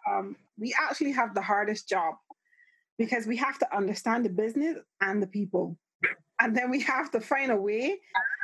um, 0.09 0.37
we 0.57 0.73
actually 0.81 1.11
have 1.11 1.35
the 1.35 1.43
hardest 1.43 1.89
job 1.89 2.15
because 2.97 3.27
we 3.27 3.37
have 3.37 3.59
to 3.59 3.77
understand 3.77 4.25
the 4.25 4.31
business 4.31 4.79
and 5.01 5.21
the 5.21 5.27
people. 5.27 5.77
And 6.41 6.57
then 6.57 6.71
we 6.71 6.81
have 6.83 7.11
to 7.13 7.21
find 7.21 7.51
a 7.51 7.57
way 7.57 7.99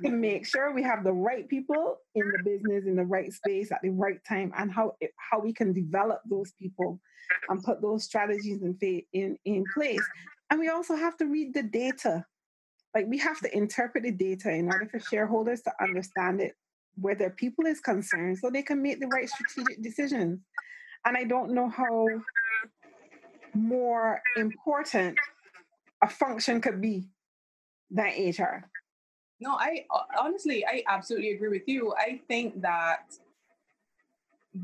to 0.04 0.10
make 0.10 0.44
sure 0.44 0.74
we 0.74 0.82
have 0.82 1.04
the 1.04 1.12
right 1.12 1.48
people 1.48 1.98
in 2.16 2.26
the 2.26 2.42
business 2.42 2.86
in 2.86 2.96
the 2.96 3.04
right 3.04 3.32
space 3.32 3.70
at 3.70 3.78
the 3.82 3.90
right 3.90 4.18
time 4.26 4.52
and 4.56 4.72
how 4.72 4.92
how 5.30 5.38
we 5.38 5.52
can 5.52 5.72
develop 5.72 6.22
those 6.28 6.52
people 6.58 6.98
and 7.50 7.62
put 7.62 7.82
those 7.82 8.04
strategies 8.04 8.62
in, 8.62 8.76
in, 9.12 9.38
in 9.44 9.64
place. 9.74 10.02
And 10.50 10.58
we 10.58 10.70
also 10.70 10.96
have 10.96 11.16
to 11.18 11.26
read 11.26 11.54
the 11.54 11.62
data 11.62 12.24
like 12.94 13.06
we 13.06 13.18
have 13.18 13.40
to 13.40 13.56
interpret 13.56 14.04
the 14.04 14.10
data 14.10 14.50
in 14.50 14.70
order 14.70 14.86
for 14.86 15.00
shareholders 15.00 15.62
to 15.62 15.72
understand 15.80 16.40
it 16.40 16.54
where 17.00 17.14
their 17.14 17.30
people 17.30 17.64
is 17.66 17.80
concerned 17.80 18.38
so 18.38 18.50
they 18.50 18.62
can 18.62 18.82
make 18.82 19.00
the 19.00 19.06
right 19.06 19.28
strategic 19.28 19.82
decisions. 19.82 20.40
And 21.04 21.16
i 21.16 21.24
don't 21.24 21.52
know 21.52 21.68
how 21.68 22.06
more 23.54 24.20
important 24.36 25.18
a 26.02 26.08
function 26.08 26.60
could 26.60 26.80
be 26.80 27.08
than 27.90 28.06
hr 28.06 28.64
no 29.40 29.50
i 29.52 29.84
honestly 30.18 30.64
i 30.66 30.82
absolutely 30.88 31.32
agree 31.32 31.48
with 31.48 31.66
you. 31.66 31.92
I 31.98 32.20
think 32.28 32.62
that 32.62 33.12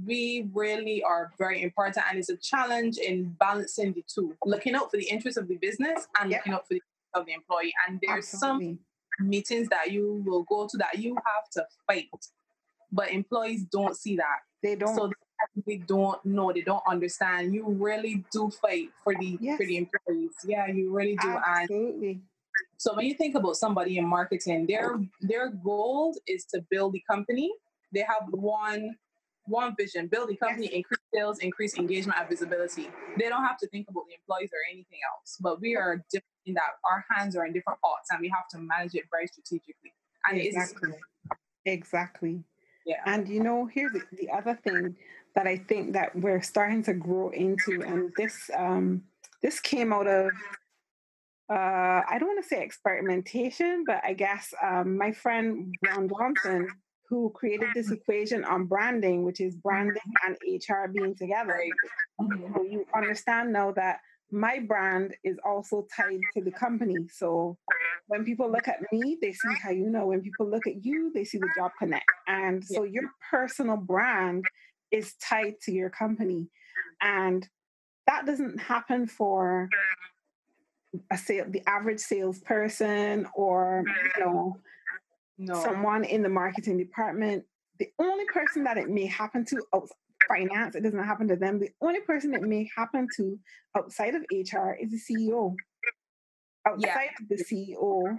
we 0.06 0.48
really 0.52 1.02
are 1.02 1.32
very 1.38 1.62
important 1.62 2.04
and 2.08 2.18
it's 2.18 2.28
a 2.28 2.36
challenge 2.36 2.98
in 2.98 3.34
balancing 3.40 3.92
the 3.94 4.04
two 4.06 4.36
looking 4.44 4.74
out 4.74 4.90
for 4.90 4.98
the 4.98 5.08
interests 5.08 5.38
of 5.38 5.48
the 5.48 5.56
business 5.56 6.06
and 6.20 6.30
yep. 6.30 6.40
looking 6.40 6.52
out 6.52 6.68
for 6.68 6.74
the 6.74 6.82
of 7.14 7.26
the 7.26 7.32
employee. 7.32 7.72
And 7.86 8.00
there's 8.02 8.32
Absolutely. 8.32 8.78
some 9.18 9.28
meetings 9.28 9.68
that 9.68 9.90
you 9.90 10.22
will 10.26 10.44
go 10.44 10.66
to 10.70 10.76
that 10.78 10.98
you 10.98 11.14
have 11.14 11.50
to 11.52 11.66
fight, 11.86 12.08
but 12.92 13.10
employees 13.10 13.64
don't 13.70 13.96
see 13.96 14.16
that. 14.16 14.38
They 14.62 14.74
don't. 14.76 14.94
So 14.94 15.12
they 15.66 15.76
don't 15.76 16.24
know. 16.24 16.52
They 16.52 16.62
don't 16.62 16.82
understand. 16.88 17.54
You 17.54 17.68
really 17.68 18.24
do 18.32 18.50
fight 18.62 18.90
for 19.04 19.14
the 19.14 19.38
yes. 19.40 19.56
for 19.56 19.66
the 19.66 19.76
employees. 19.76 20.32
Yeah, 20.44 20.66
you 20.66 20.92
really 20.92 21.16
do. 21.16 21.36
Absolutely. 21.46 22.10
And 22.10 22.22
so 22.76 22.94
when 22.94 23.06
you 23.06 23.14
think 23.14 23.34
about 23.34 23.56
somebody 23.56 23.98
in 23.98 24.06
marketing, 24.06 24.66
their 24.66 24.98
their 25.20 25.50
goal 25.50 26.16
is 26.26 26.44
to 26.46 26.64
build 26.70 26.92
the 26.92 27.02
company. 27.08 27.52
They 27.92 28.00
have 28.00 28.28
one 28.30 28.96
one 29.46 29.74
vision, 29.78 30.08
build 30.08 30.28
the 30.28 30.36
company, 30.36 30.66
yes. 30.66 30.74
increase 30.74 30.97
sales, 31.14 31.38
increase 31.38 31.78
engagement 31.78 32.18
and 32.18 32.28
visibility. 32.28 32.88
They 33.18 33.28
don't 33.28 33.44
have 33.44 33.58
to 33.58 33.66
think 33.68 33.88
about 33.88 34.04
the 34.08 34.14
employees 34.14 34.50
or 34.52 34.60
anything 34.70 34.98
else. 35.12 35.36
But 35.40 35.60
we 35.60 35.76
are 35.76 36.04
different 36.10 36.24
in 36.46 36.54
that 36.54 36.76
our 36.90 37.04
hands 37.10 37.36
are 37.36 37.46
in 37.46 37.52
different 37.52 37.80
pots 37.80 38.10
and 38.10 38.20
we 38.20 38.28
have 38.28 38.48
to 38.52 38.58
manage 38.58 38.94
it 38.94 39.04
very 39.10 39.26
strategically. 39.26 39.92
And 40.28 40.40
exactly. 40.40 40.94
exactly. 41.64 42.44
Yeah. 42.86 43.02
And 43.06 43.28
you 43.28 43.42
know, 43.42 43.66
here's 43.66 43.92
the, 43.92 44.02
the 44.12 44.30
other 44.30 44.58
thing 44.64 44.96
that 45.34 45.46
I 45.46 45.56
think 45.56 45.92
that 45.92 46.16
we're 46.16 46.42
starting 46.42 46.82
to 46.84 46.94
grow 46.94 47.28
into, 47.30 47.82
and 47.82 48.10
this 48.16 48.50
um, 48.56 49.02
this 49.42 49.60
came 49.60 49.92
out 49.92 50.06
of 50.06 50.30
uh, 51.50 52.02
I 52.08 52.16
don't 52.18 52.28
want 52.28 52.42
to 52.42 52.48
say 52.48 52.62
experimentation, 52.62 53.84
but 53.86 54.00
I 54.04 54.12
guess 54.12 54.52
um, 54.62 54.98
my 54.98 55.12
friend 55.12 55.74
Ron 55.86 56.08
Johnson, 56.08 56.68
who 57.08 57.30
created 57.30 57.68
this 57.74 57.90
equation 57.90 58.44
on 58.44 58.66
branding, 58.66 59.24
which 59.24 59.40
is 59.40 59.56
branding 59.56 60.02
and 60.26 60.36
HR 60.44 60.88
being 60.92 61.14
together. 61.14 61.58
Mm-hmm. 62.20 62.54
So 62.54 62.62
you 62.62 62.84
understand 62.94 63.52
now 63.52 63.72
that 63.72 64.00
my 64.30 64.58
brand 64.58 65.14
is 65.24 65.38
also 65.44 65.86
tied 65.94 66.20
to 66.34 66.44
the 66.44 66.50
company. 66.50 66.96
So 67.10 67.56
when 68.08 68.24
people 68.24 68.50
look 68.50 68.68
at 68.68 68.80
me, 68.92 69.16
they 69.22 69.32
see 69.32 69.54
how 69.62 69.70
you 69.70 69.88
know. 69.88 70.06
When 70.06 70.20
people 70.20 70.48
look 70.48 70.66
at 70.66 70.84
you, 70.84 71.10
they 71.14 71.24
see 71.24 71.38
the 71.38 71.48
job 71.56 71.72
connect. 71.78 72.10
And 72.26 72.62
so 72.62 72.84
your 72.84 73.04
personal 73.30 73.78
brand 73.78 74.44
is 74.90 75.14
tied 75.14 75.54
to 75.62 75.72
your 75.72 75.88
company. 75.88 76.48
And 77.00 77.48
that 78.06 78.26
doesn't 78.26 78.60
happen 78.60 79.06
for 79.06 79.68
a 81.10 81.18
sale, 81.18 81.46
the 81.48 81.62
average 81.66 82.00
salesperson 82.00 83.26
or 83.34 83.84
you 84.16 84.24
know 84.24 84.56
no. 85.38 85.62
someone 85.62 86.04
in 86.04 86.22
the 86.22 86.28
marketing 86.28 86.78
department. 86.78 87.44
The 87.78 87.88
only 88.00 88.24
person 88.26 88.64
that 88.64 88.76
it 88.76 88.88
may 88.90 89.06
happen 89.06 89.44
to 89.46 89.62
outside 89.74 89.94
finance, 90.26 90.74
it 90.74 90.82
doesn't 90.82 91.04
happen 91.04 91.28
to 91.28 91.36
them. 91.36 91.58
The 91.58 91.70
only 91.80 92.00
person 92.00 92.34
it 92.34 92.42
may 92.42 92.68
happen 92.76 93.08
to 93.16 93.38
outside 93.76 94.14
of 94.14 94.22
HR 94.30 94.72
is 94.80 94.90
the 94.90 94.98
CEO. 94.98 95.54
Outside 96.66 96.86
yeah. 96.86 97.22
of 97.22 97.28
the 97.28 97.44
CEO, 97.44 98.16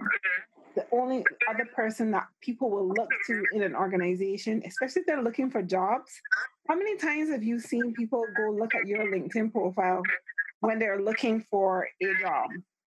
the 0.74 0.86
only 0.92 1.24
other 1.48 1.66
person 1.74 2.10
that 2.12 2.26
people 2.40 2.70
will 2.70 2.88
look 2.88 3.10
to 3.26 3.44
in 3.52 3.62
an 3.62 3.74
organization, 3.74 4.62
especially 4.64 5.00
if 5.00 5.06
they're 5.06 5.22
looking 5.22 5.50
for 5.50 5.62
jobs. 5.62 6.10
How 6.68 6.74
many 6.74 6.96
times 6.96 7.30
have 7.30 7.42
you 7.42 7.60
seen 7.60 7.92
people 7.94 8.24
go 8.36 8.50
look 8.50 8.74
at 8.74 8.86
your 8.86 9.06
LinkedIn 9.06 9.52
profile 9.52 10.02
when 10.60 10.78
they're 10.78 11.00
looking 11.00 11.44
for 11.50 11.88
a 12.02 12.20
job 12.20 12.50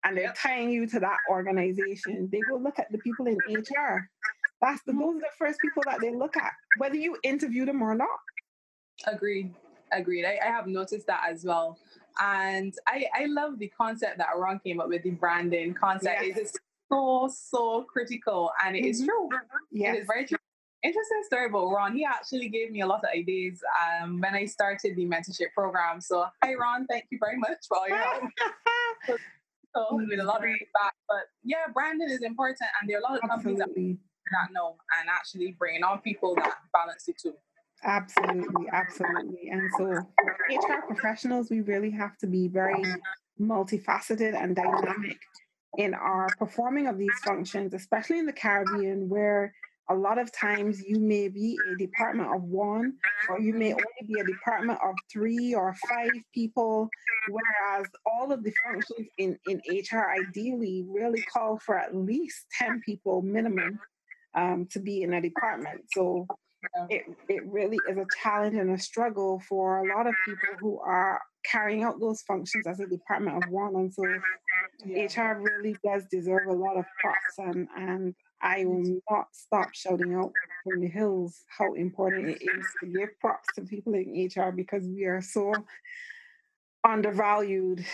and 0.04 0.18
they're 0.18 0.34
tying 0.34 0.70
you 0.70 0.88
to 0.88 1.00
that 1.00 1.18
organization? 1.30 2.30
They 2.32 2.40
go 2.50 2.58
look 2.58 2.80
at 2.80 2.92
the 2.92 2.98
people 3.00 3.28
in 3.28 3.38
HR. 3.48 4.10
That's 4.62 4.82
the, 4.84 4.94
those 4.94 5.16
are 5.16 5.20
the 5.20 5.28
first 5.38 5.60
people 5.60 5.84
that 5.86 6.00
they 6.02 6.14
look 6.14 6.38
at, 6.38 6.52
whether 6.78 6.96
you 6.96 7.18
interview 7.24 7.66
them 7.66 7.82
or 7.82 7.96
not. 7.96 8.20
Agreed. 9.08 9.54
Agreed. 9.92 10.26
I, 10.26 10.40
I 10.44 10.48
have 10.48 10.68
noticed 10.68 11.08
that 11.08 11.24
as 11.30 11.44
well. 11.44 11.80
And 12.20 12.74
I, 12.88 13.06
I 13.16 13.26
love 13.26 13.58
the 13.58 13.68
concept 13.70 14.18
that 14.20 14.28
Ron 14.38 14.60
came 14.60 14.80
up 14.80 14.90
with, 14.90 15.04
the 15.04 15.12
branding 15.12 15.74
concept. 15.74 16.22
Yes. 16.22 16.38
It 16.38 16.42
is 16.42 16.54
so, 16.92 17.30
so 17.34 17.84
critical. 17.84 18.52
And 18.64 18.76
it 18.76 18.82
mm-hmm. 18.82 18.90
is 18.90 19.06
true. 19.06 19.30
Yes. 19.72 19.96
It 19.96 20.02
is 20.02 20.08
very 20.08 20.26
true. 20.26 20.38
Interesting 20.84 21.24
story 21.26 21.46
about 21.46 21.70
Ron. 21.70 21.96
He 21.96 22.06
actually 22.06 22.50
gave 22.50 22.72
me 22.72 22.82
a 22.82 22.88
lot 22.88 23.04
of 23.04 23.10
ideas 23.16 23.60
um, 24.02 24.20
when 24.20 24.34
I 24.34 24.46
started 24.46 24.96
the 24.96 25.06
mentorship 25.06 25.54
program. 25.56 26.02
So, 26.02 26.26
hi, 26.44 26.56
Ron. 26.56 26.88
Thank 26.88 27.06
you 27.12 27.20
very 27.22 27.38
much 27.38 27.58
for 27.68 27.78
all 27.78 27.88
your 27.88 27.98
help. 27.98 28.24
so, 29.74 29.88
oh, 29.92 29.96
with 29.96 30.20
a 30.20 30.24
lot 30.24 30.38
of 30.38 30.44
feedback. 30.44 30.94
But 31.08 31.26
yeah, 31.44 31.68
branding 31.74 32.10
is 32.10 32.22
important. 32.22 32.70
And 32.80 32.90
there 32.90 32.98
are 32.98 33.00
a 33.00 33.04
lot 33.04 33.18
of 33.18 33.30
Absolutely. 33.30 33.60
companies 33.60 33.60
that, 33.60 33.70
we 33.76 33.98
that 34.32 34.54
know 34.54 34.76
and 35.00 35.10
actually 35.10 35.56
bringing 35.58 35.84
on 35.84 36.00
people 36.02 36.36
that 36.36 36.54
balance 36.74 37.08
it 37.08 37.18
too. 37.18 37.34
Absolutely, 37.84 38.68
absolutely. 38.72 39.50
And 39.50 39.70
so, 39.78 39.86
HR 39.86 40.86
professionals, 40.86 41.50
we 41.50 41.62
really 41.62 41.90
have 41.92 42.18
to 42.20 42.28
be 42.28 42.48
very 42.48 42.84
multifaceted 43.40 44.40
and 44.40 44.56
dynamic 44.56 45.18
in 45.78 45.94
our 45.94 46.28
performing 46.38 46.88
of 46.88 46.98
these 46.98 47.18
functions, 47.26 47.74
especially 47.74 48.20
in 48.20 48.26
the 48.26 48.34
Caribbean, 48.34 49.10
where 49.10 49.54
a 49.92 49.94
lot 49.94 50.18
of 50.18 50.32
times 50.32 50.82
you 50.82 51.00
may 51.00 51.28
be 51.28 51.60
a 51.70 51.76
department 51.76 52.34
of 52.34 52.44
one, 52.44 52.94
or 53.30 53.40
you 53.40 53.54
may 53.54 53.74
only 53.74 54.04
be 54.08 54.20
a 54.20 54.24
department 54.24 54.80
of 54.84 54.96
three 55.12 55.54
or 55.54 55.76
five 55.90 56.12
people, 56.34 56.90
whereas 57.30 57.86
all 58.06 58.32
of 58.32 58.44
the 58.44 58.54
functions 58.64 59.08
in, 59.18 59.38
in 59.48 59.62
HR 59.68 60.10
ideally 60.10 60.86
really 60.88 61.22
call 61.22 61.60
for 61.60 61.78
at 61.78 61.96
least 61.96 62.46
10 62.58 62.82
people 62.86 63.22
minimum 63.22 63.80
um, 64.36 64.66
to 64.72 64.80
be 64.80 65.04
in 65.04 65.14
a 65.14 65.22
department. 65.22 65.82
So 65.90 66.26
it, 66.90 67.04
it 67.28 67.44
really 67.46 67.80
is 67.90 67.98
a 67.98 68.06
challenge 68.24 68.56
and 68.56 68.72
a 68.72 68.80
struggle 68.80 69.42
for 69.50 69.80
a 69.80 69.96
lot 69.96 70.08
of 70.08 70.14
people 70.26 70.56
who 70.60 70.80
are 70.80 71.20
carrying 71.44 71.84
out 71.84 72.00
those 72.00 72.22
functions 72.22 72.66
as 72.66 72.80
a 72.80 72.88
department 72.88 73.44
of 73.44 73.50
one. 73.50 73.76
And 73.76 73.94
so 73.94 74.04
yeah. 74.86 75.06
HR 75.06 75.42
really 75.42 75.76
does 75.84 76.04
deserve 76.10 76.48
a 76.48 76.54
lot 76.54 76.78
of 76.78 76.86
props 77.02 77.38
and, 77.40 77.68
and 77.76 78.16
I 78.42 78.66
will 78.66 79.00
not 79.10 79.28
stop 79.34 79.74
shouting 79.74 80.16
out 80.16 80.32
from 80.64 80.82
the 80.82 80.88
hills 80.88 81.44
how 81.48 81.74
important 81.74 82.30
it 82.30 82.42
is 82.42 82.66
to 82.80 82.88
give 82.88 83.10
props 83.20 83.48
to 83.56 83.62
people 83.62 83.94
in 83.94 84.30
HR 84.36 84.52
because 84.52 84.84
we 84.88 85.06
are 85.06 85.22
so 85.22 85.54
undervalued 86.84 87.86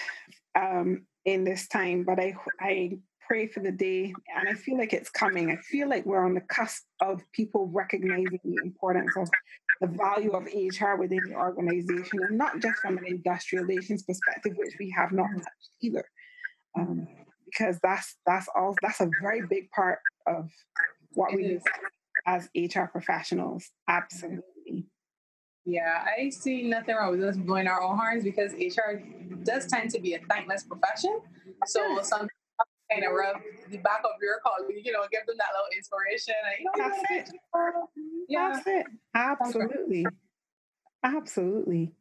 um, 0.55 1.05
in 1.25 1.43
this 1.43 1.67
time. 1.67 2.03
But 2.03 2.19
I 2.19 2.35
I 2.59 2.99
pray 3.27 3.47
for 3.47 3.59
the 3.59 3.71
day, 3.71 4.13
and 4.35 4.47
I 4.47 4.53
feel 4.53 4.77
like 4.77 4.93
it's 4.93 5.09
coming. 5.09 5.51
I 5.51 5.57
feel 5.57 5.89
like 5.89 6.05
we're 6.05 6.25
on 6.25 6.33
the 6.33 6.41
cusp 6.41 6.83
of 7.01 7.21
people 7.33 7.69
recognizing 7.73 8.39
the 8.43 8.61
importance 8.63 9.11
of 9.17 9.29
the 9.81 9.87
value 9.87 10.31
of 10.31 10.45
HR 10.45 10.95
within 10.95 11.21
the 11.27 11.35
organization, 11.35 12.19
and 12.27 12.37
not 12.37 12.61
just 12.61 12.79
from 12.79 12.97
an 12.97 13.05
industrial 13.05 13.65
relations 13.65 14.03
perspective, 14.03 14.53
which 14.55 14.75
we 14.79 14.89
have 14.91 15.11
not 15.11 15.27
touched 15.33 15.69
either, 15.81 16.05
um, 16.79 17.07
because 17.45 17.79
that's 17.83 18.15
that's 18.25 18.47
all 18.55 18.75
that's 18.81 19.01
a 19.01 19.09
very 19.21 19.45
big 19.45 19.69
part 19.71 19.99
of 20.27 20.51
what 21.13 21.33
we 21.33 21.43
do 21.43 21.61
as 22.25 22.49
HR 22.55 22.85
professionals. 22.91 23.69
Absolutely. 23.87 24.87
Yeah, 25.65 26.05
I 26.17 26.29
see 26.29 26.63
nothing 26.63 26.95
wrong 26.95 27.11
with 27.11 27.23
us 27.23 27.35
blowing 27.35 27.67
our 27.67 27.81
own 27.81 27.97
horns 27.97 28.23
because 28.23 28.53
HR 28.53 29.01
does 29.43 29.67
tend 29.67 29.89
to 29.91 29.99
be 29.99 30.13
a 30.13 30.19
thankless 30.29 30.63
profession. 30.63 31.19
So 31.65 32.01
some 32.03 32.27
kind 32.89 33.03
of 33.03 33.11
rub 33.11 33.35
the 33.69 33.77
back 33.77 33.99
of 34.05 34.11
your 34.21 34.39
colleague, 34.45 34.81
you 34.85 34.93
know, 34.93 35.01
give 35.11 35.25
them 35.25 35.35
that 35.37 35.47
little 35.53 35.67
inspiration. 35.75 36.35
And, 36.45 36.55
you 36.59 36.65
know, 36.65 36.89
That's 36.89 37.29
it. 37.29 37.35
Yeah. 38.29 38.51
That's 38.53 38.67
it. 38.67 38.85
Absolutely. 39.13 40.05
Absolutely. 41.03 41.91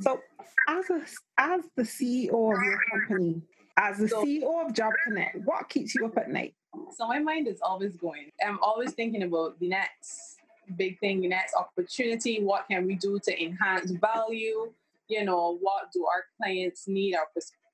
So, 0.00 0.20
as 0.68 0.90
a, 0.90 1.02
as 1.38 1.60
the 1.76 1.82
CEO 1.82 2.28
of 2.30 2.62
your 2.62 2.80
company, 2.90 3.42
as 3.76 3.98
the 3.98 4.06
CEO 4.06 4.66
of 4.66 4.72
Job 4.72 4.92
Connect, 5.04 5.36
what 5.44 5.68
keeps 5.68 5.94
you 5.94 6.06
up 6.06 6.16
at 6.18 6.30
night? 6.30 6.54
So 6.92 7.06
my 7.06 7.18
mind 7.18 7.48
is 7.48 7.60
always 7.62 7.96
going. 7.96 8.30
I'm 8.46 8.58
always 8.60 8.92
thinking 8.92 9.22
about 9.22 9.58
the 9.58 9.68
next 9.68 10.36
big 10.76 10.98
thing, 11.00 11.20
the 11.20 11.28
next 11.28 11.54
opportunity. 11.54 12.42
What 12.42 12.66
can 12.70 12.86
we 12.86 12.94
do 12.94 13.18
to 13.24 13.42
enhance 13.42 13.90
value? 13.90 14.72
You 15.08 15.24
know, 15.24 15.58
what 15.60 15.92
do 15.92 16.06
our 16.06 16.24
clients 16.40 16.88
need? 16.88 17.14
Our 17.14 17.26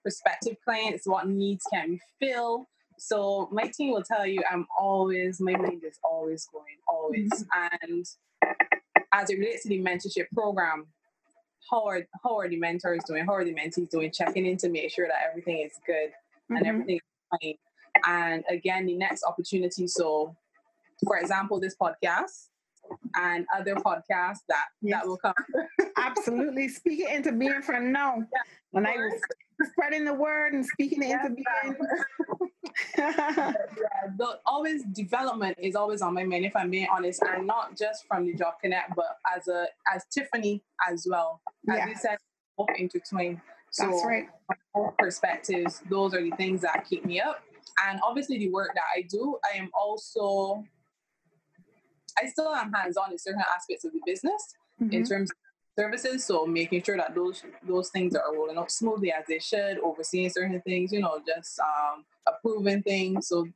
prospective 0.03 0.57
clients, 0.65 1.07
what 1.07 1.29
needs 1.29 1.65
can 1.73 1.91
we 1.91 2.01
fill? 2.21 2.69
So 2.99 3.49
my 3.53 3.71
team 3.77 3.93
will 3.93 4.03
tell 4.03 4.27
you 4.27 4.43
I'm 4.51 4.67
always, 4.79 5.41
my 5.41 5.53
mind 5.53 5.85
is 5.85 5.99
always 6.03 6.49
going, 6.53 6.79
always. 6.89 7.31
Mm-hmm. 7.31 7.93
And 7.93 8.07
as 9.13 9.31
it 9.31 9.39
relates 9.39 9.63
to 9.63 9.69
the 9.69 9.81
mentorship 9.81 10.27
program, 10.35 10.87
how 11.71 11.85
are, 11.87 12.07
how 12.25 12.39
are 12.39 12.49
the 12.49 12.57
mentors 12.57 13.03
doing? 13.07 13.27
How 13.27 13.35
are 13.35 13.45
the 13.45 13.55
mentees 13.55 13.91
doing? 13.91 14.11
Checking 14.11 14.47
in 14.47 14.57
to 14.59 14.69
make 14.69 14.91
sure 14.91 15.07
that 15.07 15.19
everything 15.31 15.59
is 15.59 15.73
good 15.87 16.11
mm-hmm. 16.11 16.57
and 16.57 16.67
everything 16.67 16.97
is 16.97 17.39
fine. 17.41 17.55
And 18.07 18.45
again, 18.49 18.87
the 18.87 18.95
next 18.95 19.25
opportunity. 19.25 19.87
So, 19.87 20.37
for 21.05 21.19
example, 21.19 21.61
this 21.61 21.77
podcast 21.81 22.49
and 23.15 23.47
other 23.55 23.75
podcasts 23.75 24.41
that 24.49 24.67
yes. 24.81 25.01
that 25.01 25.07
will 25.07 25.19
come. 25.19 25.35
Absolutely, 25.97 26.69
speak 26.69 27.01
it 27.01 27.15
into 27.15 27.33
being 27.33 27.63
for 27.63 27.79
now. 27.81 28.17
Yeah. 28.19 28.25
When 28.71 28.87
I 28.87 28.97
was 28.97 29.21
spreading 29.73 30.05
the 30.05 30.15
word 30.15 30.53
and 30.53 30.65
speaking 30.65 31.03
it 31.03 31.11
into 31.11 31.31
being. 31.31 31.77
yeah, 32.99 33.53
but 34.17 34.43
always 34.47 34.85
development 34.85 35.57
is 35.61 35.75
always 35.75 36.03
on 36.03 36.15
my 36.15 36.25
mind, 36.25 36.45
if 36.45 36.55
I'm 36.55 36.71
being 36.71 36.87
honest, 36.93 37.23
and 37.23 37.47
not 37.47 37.77
just 37.77 38.07
from 38.07 38.27
the 38.27 38.35
Job 38.35 38.55
Connect, 38.63 38.95
but 38.95 39.19
as 39.37 39.49
a 39.49 39.67
as 39.95 40.05
Tiffany 40.11 40.63
as 40.89 41.07
well. 41.09 41.41
As 41.69 41.77
yeah. 41.79 41.89
you 41.89 41.95
said, 41.97 42.19
both 42.57 42.69
intertwined. 42.77 43.41
So 43.71 43.87
That's 43.87 44.05
right. 44.07 44.29
Perspectives, 44.99 45.83
those 45.91 46.15
are 46.15 46.23
the 46.23 46.31
things 46.33 46.63
that 46.63 46.87
keep 46.89 47.05
me 47.05 47.21
up. 47.21 47.43
And 47.87 48.01
obviously 48.03 48.39
the 48.39 48.51
work 48.51 48.71
that 48.75 48.85
I 48.97 49.03
do, 49.03 49.39
I 49.53 49.59
am 49.59 49.71
also 49.79 50.65
I 52.21 52.27
still 52.27 52.53
am 52.53 52.73
hands-on 52.73 53.13
in 53.13 53.19
certain 53.19 53.43
aspects 53.55 53.85
of 53.85 53.93
the 53.93 54.01
business 54.05 54.55
mm-hmm. 54.81 54.93
in 54.93 55.05
terms 55.05 55.31
of 55.31 55.37
services. 55.79 56.25
So 56.25 56.47
making 56.47 56.83
sure 56.83 56.97
that 56.97 57.15
those 57.15 57.43
those 57.67 57.91
things 57.91 58.15
are 58.15 58.35
rolling 58.35 58.59
out 58.59 58.71
smoothly 58.71 59.13
as 59.13 59.25
they 59.29 59.39
should, 59.39 59.79
overseeing 59.79 60.31
certain 60.31 60.61
things, 60.63 60.93
you 60.93 61.01
know, 61.01 61.21
just 61.27 61.59
um, 61.61 62.05
approving 62.27 62.83
things. 62.83 63.29
So 63.29 63.47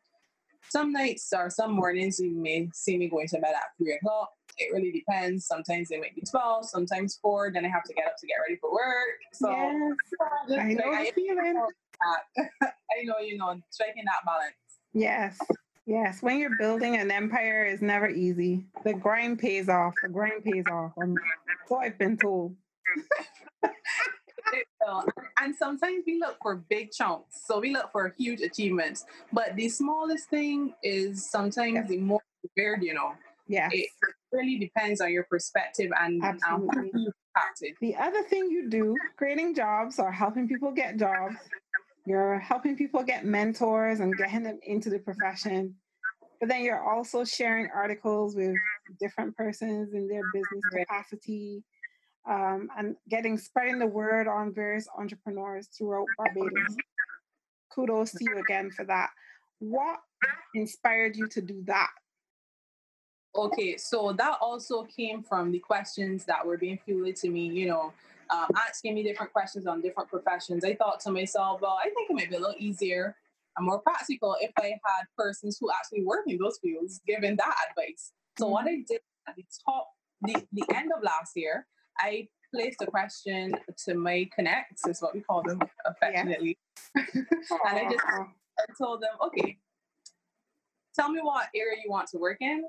some 0.69 0.93
nights 0.93 1.33
or 1.37 1.51
some 1.51 1.73
mornings 1.73 2.21
you 2.21 2.31
may 2.31 2.69
see 2.73 2.97
me 2.97 3.09
going 3.09 3.29
to 3.29 3.39
bed 3.39 3.55
at 3.55 3.77
three 3.77 3.95
o'clock. 3.95 4.31
It 4.59 4.73
really 4.73 4.93
depends. 4.93 5.47
Sometimes 5.47 5.91
it 5.91 6.01
might 6.01 6.15
be 6.15 6.23
twelve, 6.23 6.67
sometimes 6.67 7.19
four. 7.21 7.51
Then 7.53 7.65
I 7.65 7.69
have 7.69 7.85
to 7.85 7.95
get 7.95 8.07
up 8.07 8.17
to 8.19 8.27
get 8.27 8.37
ready 8.47 8.57
for 8.61 8.71
work. 8.71 9.19
So 9.33 9.51
yes, 9.51 9.97
I 10.59 10.73
know 10.75 10.91
like, 10.91 11.15
the 11.15 11.23
feeling. 11.23 11.67
I 12.63 13.05
know, 13.05 13.19
you 13.19 13.39
know, 13.39 13.61
striking 13.71 14.05
that 14.05 14.25
balance. 14.25 14.55
Yes. 14.93 15.39
Yes, 15.85 16.23
when 16.23 16.39
you're 16.39 16.57
building 16.59 16.97
an 16.97 17.11
empire 17.11 17.65
is 17.65 17.83
never 17.83 18.09
easy. 18.09 18.67
The 18.85 18.95
grind 18.95 19.41
pays 19.41 19.69
off. 19.69 19.95
The 20.03 20.09
grind 20.09 20.45
pays 20.45 20.65
off. 20.71 20.93
Um, 21.03 21.17
so 21.67 21.77
I've 21.77 21.99
been 21.99 22.17
told. 22.17 22.55
and 25.41 25.57
sometimes 25.57 26.05
we 26.07 26.21
look 26.21 26.37
for 26.41 26.57
big 26.69 26.93
chunks. 26.93 27.43
So 27.47 27.59
we 27.59 27.73
look 27.73 27.91
for 27.91 28.15
huge 28.17 28.43
achievements. 28.43 29.05
But 29.33 29.57
the 29.57 29.69
smallest 29.69 30.29
thing 30.29 30.75
is 30.85 31.29
sometimes 31.29 31.75
yes. 31.75 31.89
the 31.89 31.99
more 31.99 32.23
prepared, 32.41 32.85
you 32.85 32.95
know. 32.95 33.15
Yeah. 33.49 33.69
It 33.73 33.89
really 34.31 34.59
depends 34.59 35.01
on 35.01 35.13
your 35.13 35.25
perspective 35.25 35.91
and 35.99 36.23
how 36.23 36.61
you've 36.95 37.13
Absolutely. 37.35 37.77
the 37.81 37.97
other 37.97 38.23
thing 38.25 38.51
you 38.51 38.69
do, 38.69 38.95
creating 39.17 39.55
jobs 39.55 39.99
or 39.99 40.13
helping 40.13 40.47
people 40.47 40.71
get 40.71 40.99
jobs, 40.99 41.37
you're 42.07 42.39
helping 42.39 42.77
people 42.77 43.03
get 43.03 43.25
mentors 43.25 44.01
and 44.01 44.17
getting 44.17 44.43
them 44.43 44.59
into 44.63 44.91
the 44.91 44.99
profession. 44.99 45.77
But 46.41 46.49
then 46.49 46.63
you're 46.65 46.83
also 46.83 47.25
sharing 47.25 47.69
articles 47.75 48.35
with 48.35 48.57
different 48.99 49.37
persons 49.37 49.95
in 49.95 50.09
their 50.09 50.23
business 50.33 50.65
capacity. 50.73 51.63
um, 52.29 52.69
and 52.77 52.97
getting 53.09 53.37
spreading 53.37 53.79
the 53.79 53.87
word 53.87 54.29
on 54.29 54.55
various 54.55 54.87
entrepreneurs 54.97 55.69
throughout 55.77 56.07
Barbados. 56.19 56.77
Kudos 57.75 58.13
to 58.13 58.19
you 58.21 58.39
again 58.39 58.71
for 58.71 58.85
that. 58.85 59.11
What 59.59 59.99
inspired 60.55 61.17
you 61.17 61.27
to 61.29 61.41
do 61.41 61.63
that? 61.67 61.91
Okay, 63.35 63.77
so 63.79 64.13
that 64.13 64.39
also 64.41 64.83
came 64.85 65.23
from 65.23 65.53
the 65.53 65.59
questions 65.59 66.25
that 66.27 66.47
were 66.47 66.59
being 66.59 66.79
fielded 66.85 67.17
to 67.17 67.31
me, 67.31 67.47
you 67.47 67.67
know, 67.67 67.93
um, 68.33 68.47
asking 68.57 68.95
me 68.95 69.03
different 69.03 69.33
questions 69.33 69.67
on 69.67 69.83
different 69.83 70.09
professions. 70.09 70.65
I 70.65 70.75
thought 70.75 71.01
to 71.01 71.11
myself, 71.11 71.61
well, 71.61 71.79
I 71.79 71.91
think 71.91 72.11
it 72.11 72.15
might 72.15 72.31
be 72.31 72.37
a 72.37 72.41
little 72.41 72.57
easier 72.59 73.17
and 73.57 73.67
more 73.67 73.81
practical 73.81 74.37
if 74.41 74.51
I 74.59 74.69
had 74.69 75.05
persons 75.17 75.59
who 75.61 75.71
actually 75.71 76.05
work 76.05 76.25
in 76.27 76.39
those 76.39 76.59
fields 76.63 77.01
giving 77.07 77.37
that 77.37 77.55
advice. 77.71 78.13
So 78.39 78.47
mm-hmm. 78.47 78.53
what 78.53 78.65
I 78.65 78.77
did 78.89 79.01
at 79.29 79.37
the 79.37 79.45
top, 79.67 79.89
the, 80.23 80.43
the 80.53 80.65
end 80.75 80.91
of 80.97 81.03
last 81.03 81.33
year, 81.37 81.67
I 81.99 82.29
placed 82.55 82.81
a 82.83 82.87
question 82.87 83.55
to 83.85 83.95
my 83.95 84.29
connects, 84.35 84.87
is 84.87 85.03
what 85.03 85.15
we 85.15 85.21
call 85.21 85.43
them 85.43 85.61
affectionately. 85.87 86.59
Yeah. 86.97 87.05
and 87.15 87.79
I 87.79 87.91
just 87.91 88.05
I 88.09 88.65
told 88.79 89.03
them, 89.03 89.11
okay, 89.27 89.59
tell 90.95 91.11
me 91.11 91.21
what 91.23 91.49
area 91.55 91.79
you 91.85 91.91
want 91.91 92.09
to 92.09 92.19
work 92.19 92.39
in 92.41 92.65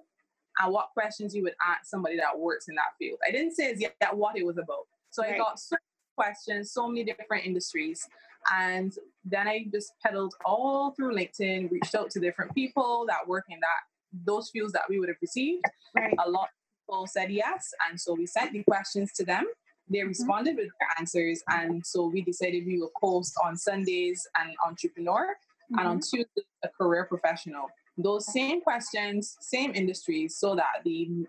and 0.60 0.74
what 0.74 0.90
questions 0.94 1.36
you 1.36 1.44
would 1.44 1.56
ask 1.66 1.86
somebody 1.86 2.18
that 2.18 2.38
works 2.38 2.68
in 2.68 2.76
that 2.76 2.96
field. 3.00 3.20
I 3.28 3.32
didn't 3.32 3.54
say 3.54 3.72
as 3.72 3.82
yet 3.82 3.96
what 4.12 4.38
it 4.38 4.46
was 4.46 4.58
about. 4.58 4.88
So 5.14 5.24
right. 5.24 5.36
I 5.36 5.38
got 5.38 5.60
so 5.60 5.76
many 5.76 6.32
questions, 6.32 6.72
so 6.72 6.88
many 6.88 7.04
different 7.04 7.46
industries. 7.46 8.06
And 8.54 8.94
then 9.24 9.48
I 9.48 9.66
just 9.72 9.94
pedaled 10.06 10.34
all 10.46 10.92
through 10.92 11.16
LinkedIn, 11.16 11.72
reached 11.72 11.96
out 11.96 12.10
to 12.12 12.20
different 12.20 12.54
people 12.54 13.06
that 13.08 13.28
work 13.28 13.46
in 13.50 13.60
that 13.60 14.26
those 14.26 14.50
fields 14.50 14.74
that 14.74 14.84
we 14.90 15.00
would 15.00 15.10
have 15.10 15.18
received. 15.22 15.64
Right. 15.96 16.14
A 16.26 16.30
lot 16.30 16.44
of 16.44 16.86
people 16.86 17.08
said 17.08 17.32
yes. 17.32 17.72
And 17.90 18.00
so 18.00 18.14
we 18.14 18.26
sent 18.26 18.52
the 18.52 18.64
questions 18.64 19.12
to 19.14 19.26
them. 19.26 19.46
They 19.90 20.00
mm-hmm. 20.00 20.10
responded 20.10 20.58
with 20.58 20.68
their 20.80 20.90
answers. 21.00 21.42
And 21.48 21.86
so 21.86 22.08
we 22.08 22.22
decided 22.22 22.66
we 22.66 22.80
would 22.82 22.94
post 23.00 23.34
on 23.44 23.56
Sundays 23.56 24.28
an 24.38 24.54
entrepreneur 24.66 25.28
mm-hmm. 25.72 25.80
and 25.80 25.88
on 25.88 26.00
mm-hmm. 26.00 26.22
A 26.64 26.70
career 26.70 27.06
professional 27.06 27.68
those 27.98 28.32
same 28.32 28.62
questions, 28.62 29.38
same 29.42 29.74
industries, 29.76 30.38
so 30.38 30.56
that 30.56 30.82
the 30.84 31.28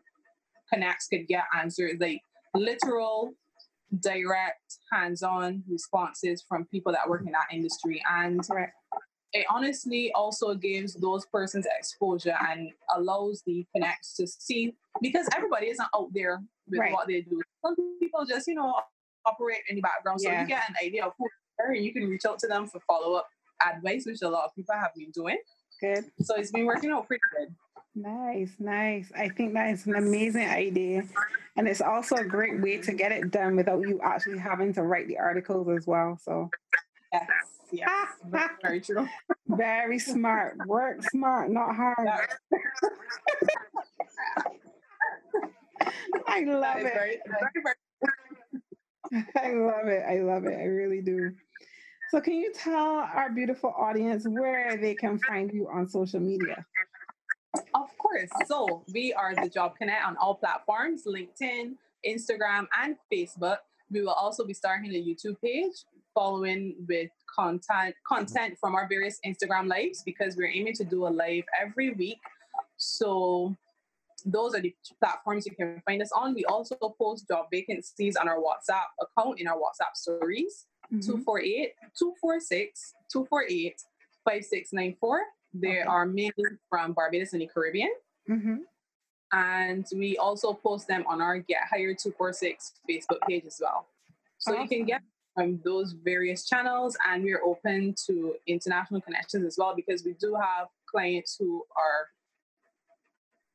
connects 0.72 1.08
could 1.08 1.26
get 1.28 1.44
answers 1.58 1.94
like 2.00 2.20
literal, 2.54 3.34
direct, 4.00 4.78
hands-on 4.92 5.62
responses 5.68 6.44
from 6.48 6.66
people 6.66 6.92
that 6.92 7.08
work 7.08 7.22
in 7.26 7.32
that 7.32 7.46
industry. 7.52 8.02
And 8.10 8.40
right. 8.50 8.68
it 9.32 9.46
honestly 9.50 10.12
also 10.14 10.54
gives 10.54 10.94
those 10.94 11.26
persons 11.26 11.66
exposure 11.78 12.36
and 12.48 12.70
allows 12.96 13.42
the 13.46 13.66
connects 13.74 14.16
to 14.16 14.26
see 14.26 14.74
because 15.02 15.28
everybody 15.34 15.68
isn't 15.68 15.88
out 15.94 16.08
there 16.12 16.40
with 16.68 16.80
right. 16.80 16.92
what 16.92 17.06
they 17.08 17.22
do. 17.22 17.40
Some 17.64 17.76
people 18.00 18.24
just, 18.24 18.46
you 18.46 18.54
know, 18.54 18.74
operate 19.26 19.60
in 19.68 19.76
the 19.76 19.82
background. 19.82 20.20
So 20.20 20.30
yeah. 20.30 20.42
you 20.42 20.48
get 20.48 20.62
an 20.68 20.76
idea 20.84 21.04
of 21.04 21.12
who 21.18 21.26
they 21.58 21.64
are 21.64 21.72
and 21.72 21.84
you 21.84 21.92
can 21.92 22.08
reach 22.08 22.24
out 22.26 22.38
to 22.40 22.46
them 22.46 22.66
for 22.66 22.80
follow-up 22.86 23.26
advice, 23.74 24.04
which 24.06 24.22
a 24.22 24.28
lot 24.28 24.44
of 24.44 24.54
people 24.54 24.74
have 24.74 24.90
been 24.96 25.10
doing. 25.10 25.38
Good. 25.80 26.04
So 26.20 26.36
it's 26.36 26.50
been 26.50 26.66
working 26.66 26.90
out 26.90 27.06
pretty 27.06 27.22
good. 27.36 27.54
Nice, 27.94 28.56
nice. 28.58 29.12
I 29.16 29.28
think 29.28 29.54
that 29.54 29.70
is 29.70 29.86
an 29.86 29.94
amazing 29.94 30.48
idea. 30.48 31.04
And 31.56 31.68
it's 31.68 31.80
also 31.80 32.16
a 32.16 32.24
great 32.24 32.60
way 32.60 32.78
to 32.78 32.92
get 32.92 33.12
it 33.12 33.30
done 33.30 33.54
without 33.54 33.86
you 33.86 34.00
actually 34.02 34.38
having 34.38 34.72
to 34.74 34.82
write 34.82 35.06
the 35.06 35.18
articles 35.18 35.68
as 35.68 35.86
well. 35.86 36.18
So 36.20 36.50
yes, 37.12 37.28
yes. 37.70 37.88
very, 38.26 38.48
very 38.62 38.80
true. 38.80 39.08
Very 39.46 40.00
smart. 40.00 40.56
Work 40.66 41.02
smart, 41.10 41.50
not 41.50 41.76
hard. 41.76 41.96
I 46.26 46.40
love 46.40 46.78
it. 46.78 46.92
Very, 46.94 47.18
very, 47.26 47.74
I 49.36 49.52
love 49.52 49.86
it. 49.86 50.02
I 50.08 50.20
love 50.20 50.44
it. 50.46 50.58
I 50.58 50.64
really 50.64 51.00
do. 51.00 51.32
So, 52.10 52.20
can 52.20 52.34
you 52.34 52.52
tell 52.52 52.96
our 52.98 53.30
beautiful 53.32 53.72
audience 53.76 54.26
where 54.26 54.76
they 54.76 54.94
can 54.94 55.18
find 55.18 55.52
you 55.52 55.68
on 55.72 55.88
social 55.88 56.20
media? 56.20 56.64
Course. 58.14 58.48
So, 58.48 58.84
we 58.92 59.12
are 59.12 59.34
the 59.34 59.48
Job 59.48 59.76
Connect 59.76 60.04
on 60.04 60.16
all 60.16 60.34
platforms 60.34 61.02
LinkedIn, 61.06 61.74
Instagram, 62.06 62.66
and 62.82 62.96
Facebook. 63.12 63.58
We 63.90 64.02
will 64.02 64.10
also 64.12 64.44
be 64.44 64.54
starting 64.54 64.90
a 64.94 65.02
YouTube 65.02 65.40
page 65.40 65.84
following 66.14 66.76
with 66.88 67.10
content 67.34 67.94
content 68.06 68.56
from 68.60 68.74
our 68.74 68.88
various 68.88 69.18
Instagram 69.26 69.68
lives 69.68 70.02
because 70.04 70.36
we're 70.36 70.50
aiming 70.50 70.74
to 70.74 70.84
do 70.84 71.06
a 71.06 71.08
live 71.08 71.44
every 71.60 71.90
week. 71.90 72.20
So 72.76 73.56
those 74.24 74.54
are 74.54 74.60
the 74.60 74.74
platforms 75.00 75.44
you 75.44 75.54
can 75.54 75.82
find 75.84 76.00
us 76.00 76.10
on. 76.16 76.34
We 76.34 76.44
also 76.44 76.76
post 76.76 77.28
job 77.28 77.46
vacancies 77.50 78.16
on 78.16 78.28
our 78.28 78.38
WhatsApp 78.38 78.88
account 79.00 79.40
in 79.40 79.48
our 79.48 79.56
WhatsApp 79.56 79.94
stories. 79.94 80.66
Mm-hmm. 80.92 81.00
248 81.00 81.72
246 81.98 82.94
248 83.10 83.82
5694. 84.24 85.20
They 85.54 85.68
okay. 85.68 85.80
are 85.82 86.06
mainly 86.06 86.32
from 86.68 86.92
Barbados 86.92 87.32
and 87.32 87.42
the 87.42 87.46
Caribbean. 87.46 87.90
Mm-hmm. 88.28 88.56
And 89.32 89.86
we 89.94 90.16
also 90.16 90.52
post 90.52 90.86
them 90.86 91.04
on 91.08 91.20
our 91.20 91.38
Get 91.38 91.62
Hired 91.70 91.98
246 91.98 92.74
Facebook 92.88 93.20
page 93.28 93.44
as 93.46 93.58
well. 93.60 93.88
So 94.38 94.52
awesome. 94.52 94.62
you 94.62 94.68
can 94.68 94.86
get 94.86 95.00
from 95.34 95.60
those 95.64 95.92
various 95.92 96.46
channels, 96.46 96.96
and 97.08 97.24
we're 97.24 97.42
open 97.44 97.94
to 98.06 98.34
international 98.46 99.00
connections 99.00 99.44
as 99.44 99.56
well 99.58 99.74
because 99.74 100.04
we 100.04 100.14
do 100.20 100.34
have 100.34 100.68
clients 100.88 101.36
who 101.38 101.64
are 101.76 102.08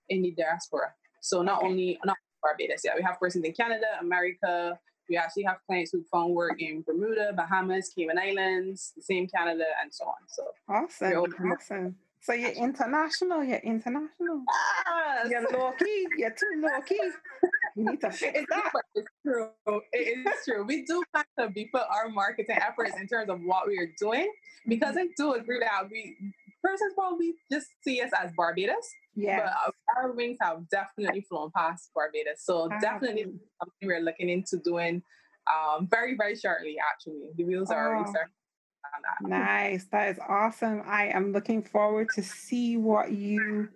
in 0.09 0.21
the 0.21 0.31
diaspora. 0.31 0.93
So 1.21 1.41
not 1.41 1.59
okay. 1.59 1.67
only 1.67 1.99
not 2.03 2.17
Barbados, 2.41 2.81
yeah, 2.85 2.93
we 2.95 3.01
have 3.03 3.19
persons 3.19 3.43
in 3.43 3.53
Canada, 3.53 3.85
America, 3.99 4.79
we 5.09 5.17
actually 5.17 5.43
have 5.43 5.57
clients 5.65 5.91
who 5.91 6.03
found 6.11 6.33
work 6.33 6.61
in 6.61 6.83
Bermuda, 6.83 7.33
Bahamas, 7.35 7.91
Cayman 7.95 8.17
Islands, 8.17 8.93
the 8.95 9.01
same 9.01 9.27
Canada, 9.27 9.65
and 9.81 9.93
so 9.93 10.05
on. 10.05 10.13
So 10.27 10.43
awesome, 10.69 11.51
awesome. 11.51 11.95
So 12.21 12.33
you're 12.33 12.51
international. 12.51 13.43
You're 13.43 13.59
international. 13.59 14.43
Yes. 14.87 15.27
You're 15.29 15.47
low 15.51 15.71
key. 15.79 16.07
You're 16.17 16.31
too 16.31 16.61
low 16.61 16.81
key. 16.81 16.99
You 17.75 17.91
need 17.91 18.01
to 18.01 18.11
fix 18.11 18.39
it's 18.39 18.49
that. 18.49 18.71
It's 18.95 19.07
true. 19.25 19.49
It 19.93 20.27
is 20.27 20.33
true. 20.45 20.65
We 20.65 20.83
do 20.85 21.01
have 21.15 21.25
to 21.39 21.49
be 21.49 21.69
put 21.73 21.83
our 21.83 22.09
marketing 22.09 22.57
efforts 22.59 22.91
in 22.99 23.07
terms 23.07 23.29
of 23.29 23.39
what 23.41 23.67
we 23.67 23.77
are 23.77 23.91
doing 23.99 24.31
because 24.67 24.97
I 24.97 25.07
do 25.17 25.33
agree 25.33 25.59
that 25.59 25.89
we 25.89 26.17
persons 26.61 26.93
probably 26.93 27.35
just 27.51 27.67
see 27.83 28.01
us 28.01 28.11
as 28.21 28.31
Barbados. 28.35 28.89
Yeah. 29.15 29.39
But 29.39 29.73
our 29.97 30.11
wings 30.11 30.37
have 30.41 30.67
definitely 30.69 31.21
flown 31.21 31.51
past 31.55 31.89
Barbados. 31.95 32.43
So 32.43 32.69
ah, 32.71 32.79
definitely 32.79 33.23
something 33.23 33.83
we're 33.83 34.01
looking 34.01 34.29
into 34.29 34.57
doing 34.63 35.01
um, 35.49 35.87
very, 35.89 36.15
very 36.15 36.35
shortly, 36.35 36.77
actually. 36.91 37.31
The 37.35 37.43
wheels 37.43 37.71
are 37.71 37.95
already 37.95 38.09
oh, 38.09 38.13
starting. 38.89 39.29
That. 39.29 39.45
Nice. 39.45 39.85
That 39.91 40.09
is 40.09 40.19
awesome. 40.27 40.83
I 40.85 41.07
am 41.07 41.31
looking 41.31 41.63
forward 41.63 42.09
to 42.15 42.23
see 42.23 42.77
what 42.77 43.11
you 43.11 43.69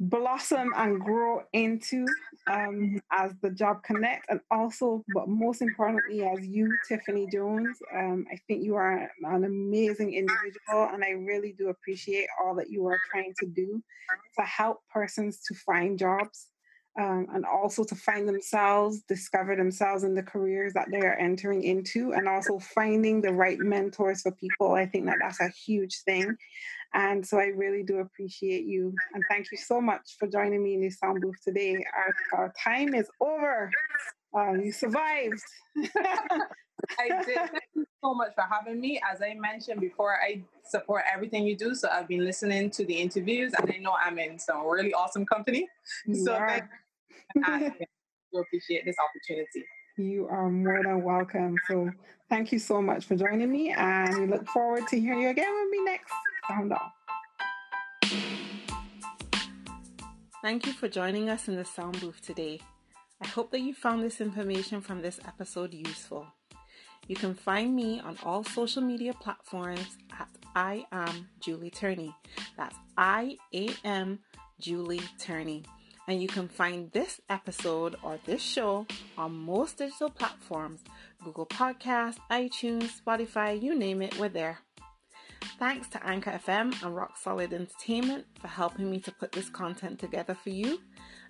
blossom 0.00 0.72
and 0.76 1.00
grow 1.00 1.42
into 1.52 2.06
um, 2.46 3.00
as 3.12 3.32
the 3.42 3.50
Job 3.50 3.82
Connect, 3.82 4.24
and 4.30 4.40
also, 4.50 5.04
but 5.12 5.28
most 5.28 5.60
importantly, 5.60 6.24
as 6.24 6.46
you, 6.46 6.72
Tiffany 6.88 7.26
Jones. 7.32 7.76
Um, 7.94 8.26
I 8.32 8.36
think 8.46 8.64
you 8.64 8.74
are 8.76 9.10
an 9.22 9.44
amazing 9.44 10.14
individual, 10.14 10.88
and 10.92 11.04
I 11.04 11.10
really 11.10 11.54
do 11.58 11.68
appreciate 11.68 12.28
all 12.42 12.54
that 12.56 12.70
you 12.70 12.86
are 12.86 12.98
trying 13.10 13.34
to 13.40 13.46
do 13.46 13.82
to 14.38 14.44
help 14.44 14.78
persons 14.92 15.40
to 15.48 15.54
find 15.54 15.98
jobs. 15.98 16.46
Um, 16.98 17.28
and 17.32 17.44
also 17.44 17.84
to 17.84 17.94
find 17.94 18.28
themselves, 18.28 19.02
discover 19.02 19.54
themselves 19.54 20.02
in 20.02 20.14
the 20.14 20.22
careers 20.22 20.72
that 20.72 20.88
they 20.90 21.00
are 21.00 21.14
entering 21.14 21.62
into, 21.62 22.12
and 22.12 22.26
also 22.28 22.58
finding 22.58 23.20
the 23.20 23.32
right 23.32 23.58
mentors 23.60 24.22
for 24.22 24.32
people. 24.32 24.72
I 24.72 24.86
think 24.86 25.06
that 25.06 25.18
that's 25.22 25.40
a 25.40 25.48
huge 25.48 26.00
thing. 26.00 26.36
And 26.94 27.26
so 27.26 27.38
I 27.38 27.46
really 27.54 27.82
do 27.82 27.98
appreciate 27.98 28.64
you. 28.64 28.94
And 29.14 29.22
thank 29.30 29.52
you 29.52 29.58
so 29.58 29.80
much 29.80 30.16
for 30.18 30.26
joining 30.26 30.62
me 30.62 30.74
in 30.74 30.80
the 30.80 30.90
sound 30.90 31.20
booth 31.20 31.36
today. 31.44 31.84
Our, 31.96 32.38
our 32.38 32.54
time 32.62 32.94
is 32.94 33.08
over. 33.20 33.70
Uh, 34.36 34.54
you 34.54 34.72
survived. 34.72 35.42
I 36.98 37.24
did. 37.24 37.36
Thank 37.36 37.62
you 37.74 37.86
so 38.02 38.14
much 38.14 38.34
for 38.34 38.44
having 38.50 38.80
me. 38.80 39.00
As 39.10 39.20
I 39.20 39.34
mentioned 39.34 39.80
before, 39.80 40.14
I 40.14 40.42
support 40.64 41.04
everything 41.12 41.44
you 41.44 41.56
do. 41.56 41.74
So 41.74 41.88
I've 41.88 42.08
been 42.08 42.24
listening 42.24 42.70
to 42.70 42.84
the 42.84 42.94
interviews 42.94 43.52
and 43.58 43.70
I 43.70 43.78
know 43.78 43.94
I'm 44.00 44.18
in 44.18 44.38
some 44.38 44.66
really 44.66 44.94
awesome 44.94 45.26
company. 45.26 45.68
So 46.12 46.36
thank 46.36 46.64
you. 46.64 46.68
I 47.44 47.72
appreciate 48.34 48.84
this 48.84 48.96
opportunity. 48.98 49.64
You 49.96 50.28
are 50.28 50.48
more 50.48 50.82
than 50.82 51.02
welcome. 51.02 51.56
So 51.66 51.90
thank 52.28 52.52
you 52.52 52.58
so 52.58 52.80
much 52.80 53.06
for 53.06 53.16
joining 53.16 53.50
me 53.50 53.72
and 53.72 54.18
we 54.18 54.26
look 54.26 54.48
forward 54.48 54.86
to 54.88 55.00
hearing 55.00 55.22
you 55.22 55.30
again 55.30 55.52
with 55.52 55.70
me 55.70 55.84
next 55.84 56.12
sound 56.48 56.72
off. 56.72 56.92
Thank 60.40 60.66
you 60.66 60.72
for 60.72 60.88
joining 60.88 61.28
us 61.28 61.48
in 61.48 61.56
the 61.56 61.64
sound 61.64 62.00
booth 62.00 62.20
today. 62.20 62.60
I 63.20 63.26
hope 63.26 63.50
that 63.50 63.60
you 63.60 63.74
found 63.74 64.04
this 64.04 64.20
information 64.20 64.80
from 64.80 65.02
this 65.02 65.18
episode 65.26 65.74
useful. 65.74 66.28
You 67.08 67.16
can 67.16 67.34
find 67.34 67.74
me 67.74 68.00
on 68.00 68.16
all 68.22 68.44
social 68.44 68.82
media 68.82 69.12
platforms 69.14 69.96
at 70.12 70.28
I 70.54 70.86
am 70.92 71.28
Julie 71.40 71.70
Turney. 71.70 72.14
That's 72.56 72.76
I 72.96 73.36
A 73.52 73.68
M 73.82 74.20
Julie 74.60 75.02
Turney. 75.18 75.64
And 76.08 76.22
you 76.22 76.26
can 76.26 76.48
find 76.48 76.90
this 76.92 77.20
episode 77.28 77.96
or 78.02 78.18
this 78.24 78.42
show 78.42 78.86
on 79.18 79.36
most 79.36 79.76
digital 79.76 80.08
platforms 80.08 80.80
Google 81.22 81.46
Podcasts, 81.46 82.18
iTunes, 82.30 82.90
Spotify, 83.04 83.60
you 83.60 83.78
name 83.78 84.00
it, 84.00 84.18
we're 84.18 84.30
there. 84.30 84.58
Thanks 85.58 85.88
to 85.88 86.06
Anchor 86.06 86.40
FM 86.46 86.82
and 86.82 86.96
Rock 86.96 87.18
Solid 87.18 87.52
Entertainment 87.52 88.24
for 88.40 88.48
helping 88.48 88.90
me 88.90 89.00
to 89.00 89.12
put 89.12 89.32
this 89.32 89.50
content 89.50 89.98
together 89.98 90.34
for 90.34 90.50
you. 90.50 90.80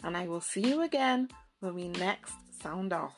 And 0.05 0.17
I 0.17 0.29
will 0.29 0.41
see 0.41 0.69
you 0.69 0.83
again 0.83 1.29
when 1.59 1.75
we 1.75 1.89
next 1.89 2.35
sound 2.63 2.93
off. 2.93 3.17